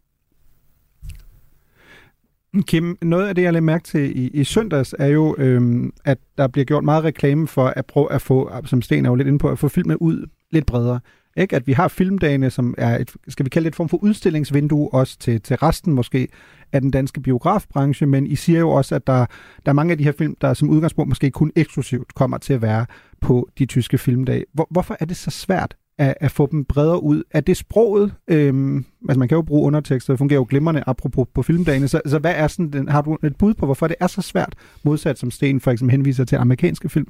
[2.63, 6.19] Kim, noget af det, jeg lagde mærke til i, i søndags, er jo, øhm, at
[6.39, 9.29] der bliver gjort meget reklame for at prøve at få, som Sten er jo lidt
[9.29, 11.01] inde på, at få filmen ud lidt bredere.
[11.37, 11.57] Ikke?
[11.57, 14.95] At vi har filmdagene, som er et, skal vi kalde det et form for udstillingsvindue,
[14.95, 16.29] også til, til resten måske
[16.73, 19.27] af den danske biografbranche, men I siger jo også, at der,
[19.67, 22.53] der er mange af de her film, der som udgangspunkt måske kun eksklusivt kommer til
[22.53, 22.87] at være
[23.21, 24.45] på de tyske filmdage.
[24.53, 27.23] Hvor, hvorfor er det så svært at, at få dem bredere ud?
[27.31, 28.15] Er det sproget?
[28.29, 32.01] Øhm, altså man kan jo bruge undertekster, det fungerer jo glimrende apropos på filmdagene, så,
[32.07, 34.55] så hvad er sådan den, har du et bud på, hvorfor det er så svært,
[34.85, 37.07] modsat som Sten for eksempel henviser til amerikanske film?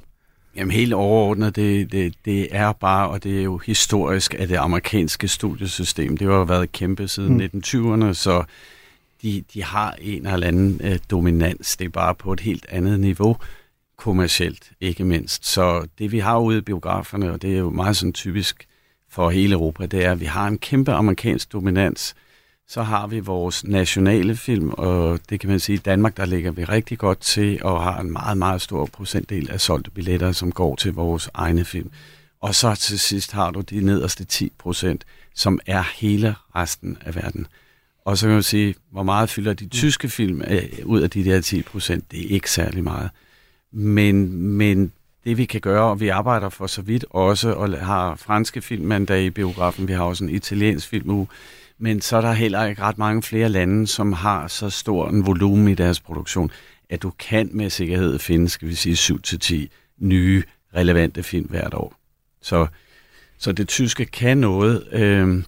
[0.55, 4.55] Jamen helt overordnet, det, det, det er bare, og det er jo historisk, at det
[4.55, 7.59] amerikanske studiesystem, det har jo været kæmpe siden mm.
[7.63, 8.43] 1920'erne, så
[9.21, 11.77] de, de har en eller anden øh, dominans.
[11.77, 13.37] Det er bare på et helt andet niveau,
[13.97, 15.45] kommercielt ikke mindst.
[15.45, 18.67] Så det vi har ude i biograferne, og det er jo meget sådan typisk
[19.09, 22.15] for hele Europa, det er, at vi har en kæmpe amerikansk dominans.
[22.67, 26.51] Så har vi vores nationale film, og det kan man sige, i Danmark, der ligger
[26.51, 30.51] vi rigtig godt til, og har en meget, meget stor procentdel af solgte billetter, som
[30.51, 31.91] går til vores egne film.
[32.41, 35.05] Og så til sidst har du de nederste 10 procent,
[35.35, 37.47] som er hele resten af verden.
[38.05, 41.25] Og så kan man sige, hvor meget fylder de tyske film af, ud af de
[41.25, 42.11] der 10 procent?
[42.11, 43.09] Det er ikke særlig meget.
[43.71, 44.91] Men, men
[45.23, 49.23] det vi kan gøre, og vi arbejder for så vidt også, og har franske filmmandag
[49.23, 51.27] i biografen, vi har også en italiensk filmuge,
[51.77, 55.25] men så er der heller ikke ret mange flere lande, som har så stor en
[55.25, 56.51] volumen i deres produktion,
[56.89, 59.67] at du kan med sikkerhed finde, skal vi sige, 7-10
[59.97, 60.43] nye
[60.75, 61.93] relevante film hvert år.
[62.41, 62.67] Så,
[63.37, 64.87] så det tyske kan noget.
[64.91, 65.43] Øh,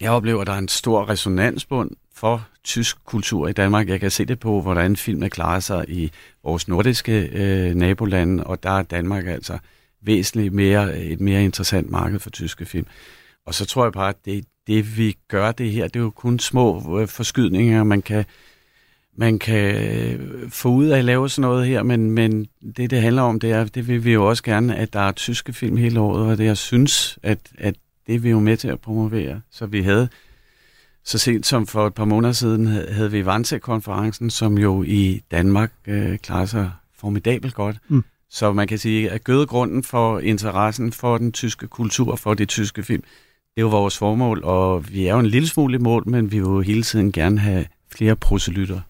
[0.00, 3.88] jeg oplever, at der er en stor resonansbund for tysk kultur i Danmark.
[3.88, 6.12] Jeg kan se det på, hvordan filmen klarer sig i
[6.44, 9.58] vores nordiske øh, nabolande, og der er Danmark altså
[10.02, 12.86] væsentligt mere, et mere interessant marked for tyske film.
[13.48, 16.10] Og så tror jeg bare, at det, det vi gør det her, det er jo
[16.10, 18.24] kun små øh, forskydninger, man kan,
[19.16, 22.46] man kan øh, få ud af at lave sådan noget her, men, men
[22.76, 25.12] det, det handler om, det er, det vil vi jo også gerne, at der er
[25.12, 27.74] tyske film hele året, og det jeg synes, at, at
[28.06, 29.40] det er vi jo med til at promovere.
[29.50, 30.08] Så vi havde
[31.04, 35.72] så sent som for et par måneder siden havde vi Vanse-konferencen, som jo i Danmark
[35.86, 37.76] øh, klarer sig formidabelt godt.
[37.88, 38.04] Mm.
[38.30, 42.82] Så man kan sige, at gødegrunden for interessen for den tyske kultur, for de tyske
[42.82, 43.02] film,
[43.58, 46.32] det er jo vores formål, og vi er jo en lille smule i mål, men
[46.32, 48.80] vi vil jo hele tiden gerne have flere proselytter.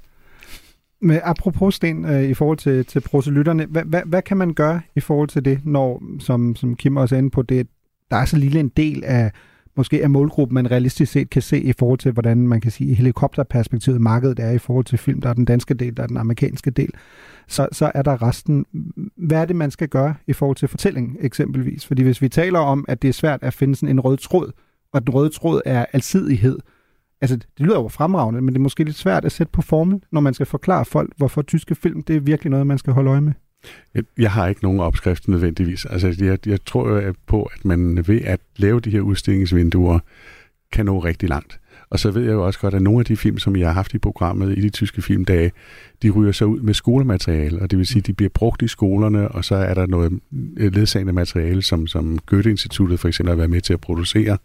[1.01, 4.81] Men apropos Sten, øh, i forhold til, til proselytterne, hvad, hvad, hvad kan man gøre
[4.97, 7.67] i forhold til det, når, som, som Kim også er inde på, det,
[8.11, 9.33] der er så lille en del af
[9.79, 12.91] måske er målgruppen, man realistisk set kan se i forhold til, hvordan man kan sige,
[12.91, 15.21] i helikopterperspektivet markedet er i forhold til film.
[15.21, 16.91] Der er den danske del, der er den amerikanske del.
[17.49, 18.67] Så, så er der resten.
[19.17, 21.87] Hvad er det, man skal gøre i forhold til fortælling eksempelvis?
[21.87, 24.53] Fordi hvis vi taler om, at det er svært at finde sådan en rød tråd,
[24.93, 26.59] og den røde tråd er alsidighed,
[27.21, 30.01] altså det lyder jo fremragende, men det er måske lidt svært at sætte på formel,
[30.13, 33.11] når man skal forklare folk, hvorfor tyske film, det er virkelig noget, man skal holde
[33.11, 33.33] øje med.
[33.95, 35.85] Jeg, jeg har ikke nogen opskrift nødvendigvis.
[35.85, 39.99] Altså, jeg, jeg tror jo på, at man ved at lave de her udstillingsvinduer,
[40.73, 41.61] kan nå rigtig langt.
[41.91, 43.75] Og så ved jeg jo også godt, at nogle af de film, som jeg har
[43.75, 45.53] haft i programmet i de tyske filmdage,
[46.03, 48.69] de ryger så ud med skolemateriale, og det vil sige, at de bliver brugt i
[48.69, 50.21] skolerne, og så er der noget
[50.57, 54.39] øh, ledsagende materiale, som, som Goethe-instituttet for eksempel har været med til at producere,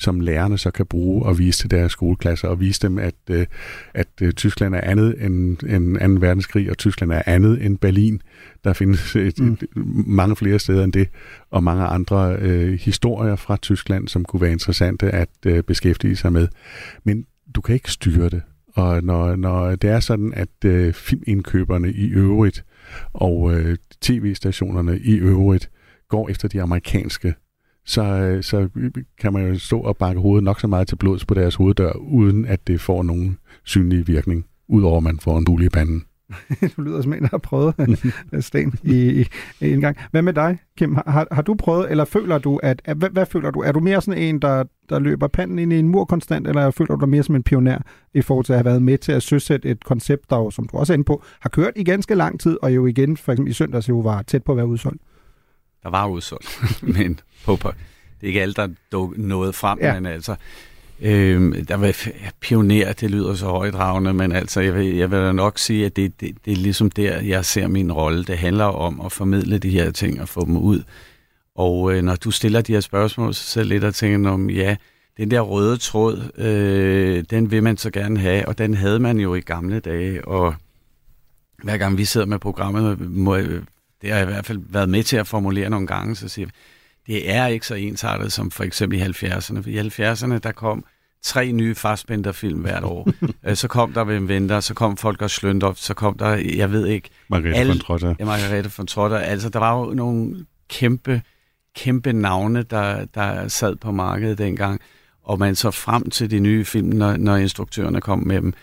[0.00, 3.46] som lærerne så kan bruge og vise til deres skoleklasser, og vise dem, at, øh,
[3.94, 6.26] at øh, Tyskland er andet end, end 2.
[6.26, 8.22] verdenskrig, og Tyskland er andet end Berlin.
[8.64, 9.52] Der findes et, mm.
[9.52, 9.64] et,
[10.06, 11.08] mange flere steder end det,
[11.50, 16.32] og mange andre øh, historier fra Tyskland, som kunne være interessante at øh, beskæftige sig
[16.32, 16.48] med.
[17.04, 18.42] Men du kan ikke styre det.
[18.74, 22.64] Og når, når det er sådan, at øh, filmindkøberne i øvrigt
[23.12, 25.70] og øh, tv-stationerne i øvrigt
[26.08, 27.34] går efter de amerikanske
[27.84, 28.68] så, øh, så
[29.20, 31.92] kan man jo stå og bakke hovedet nok så meget til blods på deres hoveddør,
[31.92, 36.04] uden at det får nogen synlig virkning, udover at man får en bule i panden.
[36.76, 37.74] du lyder som en, der har prøvet
[38.32, 39.26] øh, sten i, i,
[39.60, 39.96] i en gang.
[40.10, 40.94] Hvad med dig, Kim?
[40.94, 43.60] Har, har du prøvet, eller føler du, at, at hvad, hvad føler du?
[43.60, 46.70] Er du mere sådan en, der, der løber panden ind i en mur konstant, eller
[46.70, 47.78] føler du dig mere som en pioner
[48.14, 50.68] i forhold til at have været med til at søsætte et koncept, der jo, som
[50.68, 53.32] du også er inde på, har kørt i ganske lang tid, og jo igen, for
[53.32, 55.02] eksempel i søndags, jo var tæt på at være udsolgt?
[55.82, 56.60] Der var udsolgt,
[56.96, 57.72] men på, på,
[58.20, 59.94] det er ikke alt, der duk, nåede frem, ja.
[59.94, 60.34] men altså,
[61.00, 61.96] øh, der var
[62.40, 65.96] pioner, det lyder så højdragende, men altså, jeg vil, jeg vil da nok sige, at
[65.96, 68.24] det, det, det er ligesom der, jeg ser min rolle.
[68.24, 70.82] Det handler om at formidle de her ting og få dem ud.
[71.54, 74.76] Og øh, når du stiller de her spørgsmål, så selv lidt og tænker om, ja,
[75.16, 79.18] den der røde tråd, øh, den vil man så gerne have, og den havde man
[79.18, 80.54] jo i gamle dage, og
[81.62, 83.38] hver gang vi sidder med programmet, må,
[84.02, 86.48] det har jeg i hvert fald været med til at formulere nogle gange, så siger
[87.06, 89.60] det er ikke så ensartet som for eksempel i 70'erne.
[89.62, 90.84] For i 70'erne, der kom
[91.22, 93.08] tre nye Fassbender-film hvert år.
[93.46, 96.86] Øh, så kom der Wim Wenders, så kom Folker Schløndorf, så kom der, jeg ved
[96.86, 97.10] ikke...
[97.28, 98.14] Margrethe alle- von Trotter.
[98.18, 99.18] Ja, Margrethe von Trotter.
[99.18, 101.22] Altså, der var jo nogle kæmpe,
[101.76, 104.80] kæmpe navne, der, der sad på markedet dengang,
[105.24, 108.54] og man så frem til de nye film, når, når instruktørerne kom med dem.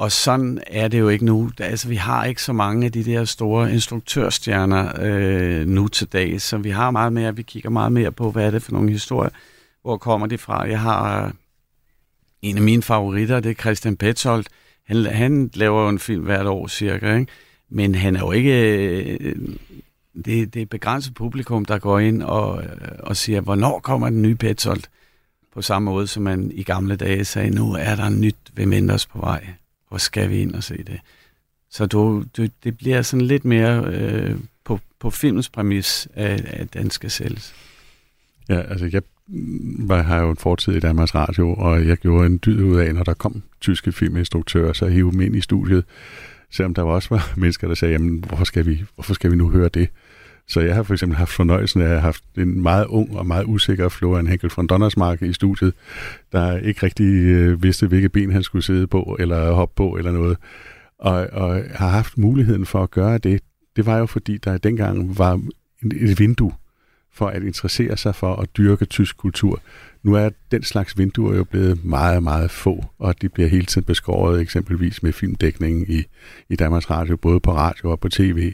[0.00, 1.50] Og sådan er det jo ikke nu.
[1.58, 6.40] Altså, vi har ikke så mange af de der store instruktørstjerner øh, nu til dag,
[6.40, 8.90] så vi har meget mere, vi kigger meget mere på, hvad er det for nogle
[8.90, 9.30] historier,
[9.82, 10.68] hvor kommer de fra.
[10.68, 11.32] Jeg har øh,
[12.42, 14.44] en af mine favoritter, det er Christian Petzold.
[14.86, 17.32] Han, han laver jo en film hvert år cirka, ikke?
[17.68, 18.76] men han er jo ikke...
[19.20, 19.34] Øh,
[20.24, 24.22] det, det er begrænset publikum, der går ind og, øh, og siger, hvornår kommer den
[24.22, 24.82] nye Petzold?
[25.54, 29.06] På samme måde, som man i gamle dage sagde, nu er der nyt ved Menders
[29.06, 29.46] på vej.
[29.90, 31.00] Hvor skal vi ind og se det?
[31.70, 36.74] Så du, du, det bliver sådan lidt mere øh, på, på filmens præmis, at, at
[36.74, 37.54] den skal sælges.
[38.48, 42.26] Ja, altså jeg mm, var, har jo en fortid i Danmarks Radio, og jeg gjorde
[42.26, 45.84] en dyd ud af, når der kom tyske filminstruktører, så hive dem ind i studiet.
[46.50, 49.50] Selvom der også var mennesker, der sagde, jamen, hvorfor skal vi, hvorfor skal vi nu
[49.50, 49.88] høre det?
[50.50, 53.26] Så jeg har for eksempel haft fornøjelsen af at have haft en meget ung og
[53.26, 55.74] meget usikker Florian Henkel von Donnersmark i studiet,
[56.32, 60.12] der ikke rigtig øh, vidste, hvilke ben han skulle sidde på, eller hoppe på, eller
[60.12, 60.36] noget.
[60.98, 63.40] Og, og har haft muligheden for at gøre det.
[63.76, 65.40] Det var jo fordi, der dengang var
[65.82, 66.52] et vindue
[67.12, 69.60] for at interessere sig for at dyrke tysk kultur.
[70.02, 73.84] Nu er den slags vinduer jo blevet meget, meget få, og de bliver hele tiden
[73.84, 76.02] beskåret eksempelvis med filmdækningen i,
[76.48, 78.52] i Danmarks Radio, både på radio og på tv.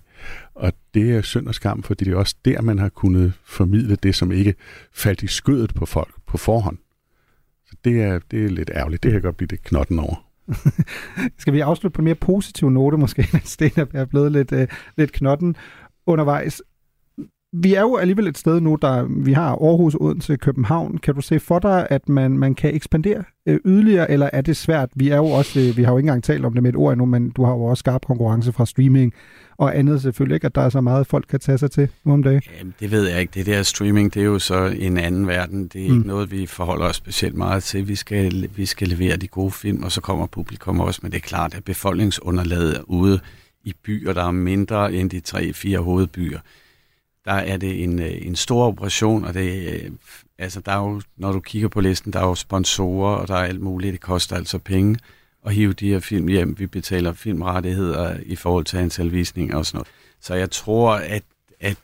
[0.57, 3.97] Og det er synd og skam, fordi det er også der, man har kunnet formidle
[3.97, 4.55] det, som ikke
[4.93, 6.79] faldt i skødet på folk på forhånd.
[7.67, 9.03] Så det er, det er lidt ærgerligt.
[9.03, 10.27] Det kan godt blive det knotten over.
[11.39, 14.69] Skal vi afslutte på en mere positiv note måske, mens Sten er blevet lidt, øh,
[14.97, 15.57] lidt knotten
[16.07, 16.63] undervejs?
[17.53, 20.99] Vi er jo alligevel et sted nu, der vi har Aarhus, Odense, København.
[20.99, 24.57] Kan du se for dig, at man, man kan ekspandere øh, yderligere, eller er det
[24.57, 24.91] svært?
[24.95, 26.77] Vi er jo også, øh, vi har jo ikke engang talt om det med et
[26.77, 29.15] ord endnu, men du har jo også skarp konkurrence fra streaming
[29.59, 32.13] og andet selvfølgelig ikke, at der er så meget, folk kan tage sig til nu
[32.13, 32.43] om dagen.
[32.59, 33.31] Jamen, det ved jeg ikke.
[33.35, 35.69] Det der streaming, det er jo så en anden verden.
[35.69, 35.97] Det er Mm.
[35.97, 37.89] ikke noget, vi forholder os specielt meget til.
[37.89, 41.01] Vi skal, vi skal levere de gode film, og så kommer publikum også.
[41.03, 43.21] Men det er klart, at befolkningsunderlaget ude
[43.65, 46.39] i byer, der er mindre end de tre-fire hovedbyer,
[47.25, 49.91] der er det en, øh, en stor operation, og det, øh,
[50.39, 53.35] altså der er jo, når du kigger på listen, der er jo sponsorer, og der
[53.35, 53.93] er alt muligt.
[53.93, 54.97] Det koster altså penge
[55.47, 56.59] at hive de her film hjem.
[56.59, 59.89] Vi betaler filmrettigheder i forhold til antal visninger og sådan noget.
[60.21, 61.23] Så jeg tror, at,
[61.61, 61.79] at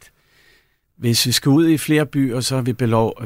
[0.96, 2.72] hvis vi skal ud i flere byer, så har vi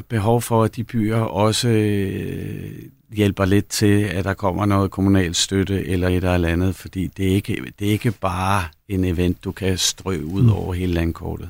[0.09, 2.71] behov for, at de byer også øh,
[3.11, 7.27] hjælper lidt til, at der kommer noget kommunal støtte eller et eller andet, fordi det
[7.27, 11.49] er ikke, det er ikke bare en event, du kan strø ud over hele landkortet.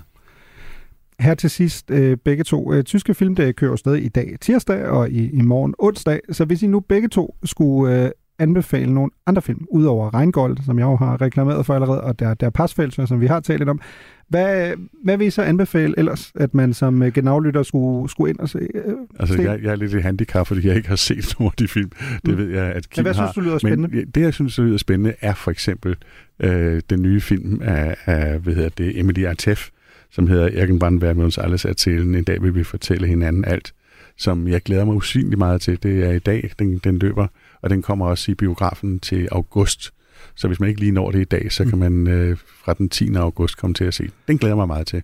[1.20, 2.74] Her til sidst, øh, begge to.
[2.74, 6.20] Øh, tyske filmdage kører jo stadig i dag tirsdag og i, i morgen onsdag.
[6.32, 10.86] Så hvis I nu begge to skulle anbefale nogle andre film, udover Reingold, som jeg
[10.86, 13.70] jo har reklameret for allerede, og der, der er Pasfælser, som vi har talt lidt
[13.70, 13.82] om,
[14.30, 14.72] hvad,
[15.04, 18.50] hvad vil I så anbefale ellers, at man som øh, genaflytter skulle, skulle ind og
[18.50, 18.60] se?
[18.60, 21.58] Øh, Altså, jeg, jeg er lidt i handicap, fordi jeg ikke har set nogen af
[21.60, 21.90] de film.
[22.26, 22.38] Det Mm.
[22.38, 23.26] ved jeg, at Kim hvad har.
[23.26, 23.96] synes du lyder spændende?
[23.96, 25.96] Men det, jeg synes, der lyder spændende, er for eksempel
[26.40, 29.70] øh, den nye film af, af hvad hedder det, Emily Artef,
[30.12, 32.16] som hedder Irgendwann werden wir uns alles erzählen.
[32.18, 33.74] En dag vil vi fortælle hinanden alt,
[34.18, 35.84] som jeg glæder mig usynligt meget til.
[35.84, 37.28] Det er i dag, den, den løber,
[37.68, 39.92] og den kommer også i biografen til august.
[40.36, 42.90] Så hvis man ikke lige når det i dag, så kan man øh, fra den
[42.90, 43.16] 10.
[43.16, 44.12] august komme til at se den.
[44.28, 45.04] Den glæder jeg mig meget til.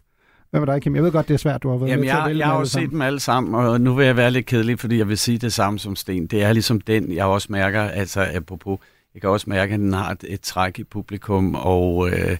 [0.51, 0.95] Hvad med dig, Kim?
[0.95, 2.39] Jeg ved godt, det er svært, du har været Jamen, med til at jeg, vælge
[2.39, 2.89] jeg har jo set sammen.
[2.89, 5.53] dem alle sammen, og nu vil jeg være lidt kedelig, fordi jeg vil sige det
[5.53, 6.27] samme som Sten.
[6.27, 8.79] Det er ligesom den, jeg også mærker, altså apropos,
[9.13, 12.37] jeg kan også mærke, at den har et, et træk i publikum, og øh,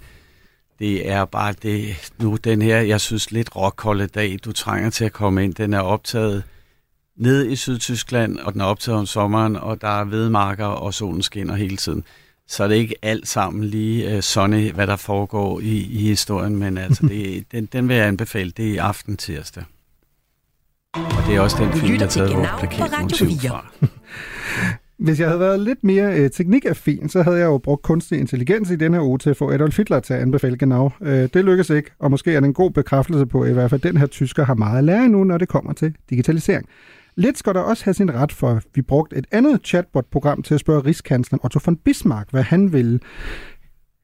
[0.80, 1.86] det er bare det,
[2.20, 5.74] nu den her, jeg synes lidt rockholde dag, du trænger til at komme ind, den
[5.74, 6.44] er optaget
[7.18, 11.22] nede i Sydtyskland, og den er optaget om sommeren, og der er hvedemarker, og solen
[11.22, 12.04] skinner hele tiden.
[12.48, 16.56] Så er det ikke alt sammen lige uh, sunny, hvad der foregår i, i historien,
[16.56, 19.64] men altså, det, den, den vil jeg anbefale, det er i aften tirsdag.
[20.94, 23.50] Og det er også den film, til har taget vores plakatmotiv 4.
[23.50, 23.66] fra.
[24.98, 28.70] Hvis jeg havde været lidt mere øh, teknikaffin, så havde jeg jo brugt kunstig intelligens
[28.70, 30.92] i den her uge til at få Adolf Hitler til at anbefale genau.
[31.02, 33.70] Øh, det lykkes ikke, og måske er det en god bekræftelse på, at i hvert
[33.70, 36.66] fald den her tysker har meget at lære nu, når det kommer til digitalisering.
[37.16, 40.60] Lidt skal der også have sin ret for, vi brugte et andet chatbot-program til at
[40.60, 43.00] spørge rigskansleren Otto von Bismarck, hvad han ville.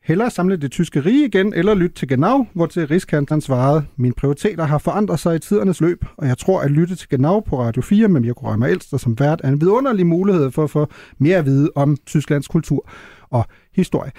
[0.03, 4.13] Hellere samle det tyske rige igen, eller lytte til Genau, hvor til Rigskansleren svarede, mine
[4.13, 7.61] prioriteter har forandret sig i tidernes løb, og jeg tror, at lytte til Genau på
[7.61, 10.87] Radio 4 med Mirko Rømer Elster som vært er en vidunderlig mulighed for at få
[11.17, 12.89] mere at vide om Tysklands kultur
[13.29, 13.45] og
[13.75, 14.11] historie.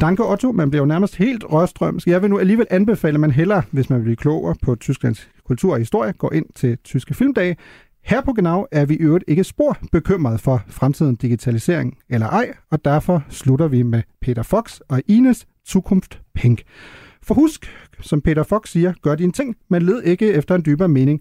[0.00, 2.06] Danke Otto, man bliver jo nærmest helt rørstrømsk.
[2.06, 5.28] Jeg vil nu alligevel anbefale, at man hellere, hvis man vil blive klogere på Tysklands
[5.44, 7.56] kultur og historie, går ind til Tyske Filmdage.
[8.02, 12.52] Her på Genau er vi i øvrigt ikke spor bekymret for fremtiden digitalisering eller ej,
[12.70, 16.62] og derfor slutter vi med Peter Fox og Ines Zukunft Pink.
[17.22, 17.66] For husk,
[18.00, 21.20] som Peter Fox siger, gør dine ting, men led ikke efter en dybere mening.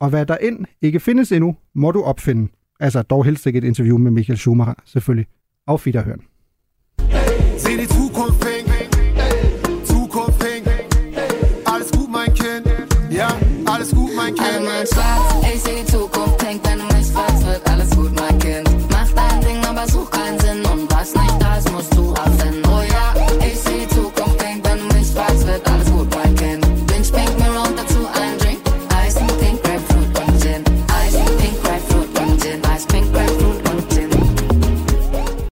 [0.00, 2.52] Og hvad der end ikke findes endnu, må du opfinde.
[2.80, 5.26] Altså dog helst ikke et interview med Michael Schumacher, selvfølgelig.
[5.66, 6.20] Auf Wiederhören.
[7.58, 8.68] Se die Zukunft pink,
[9.86, 10.66] Zukunft pink.
[11.66, 12.66] Alles gut, mein Kind.
[13.12, 13.28] Ja,
[13.66, 14.95] alles gut, mein Kind.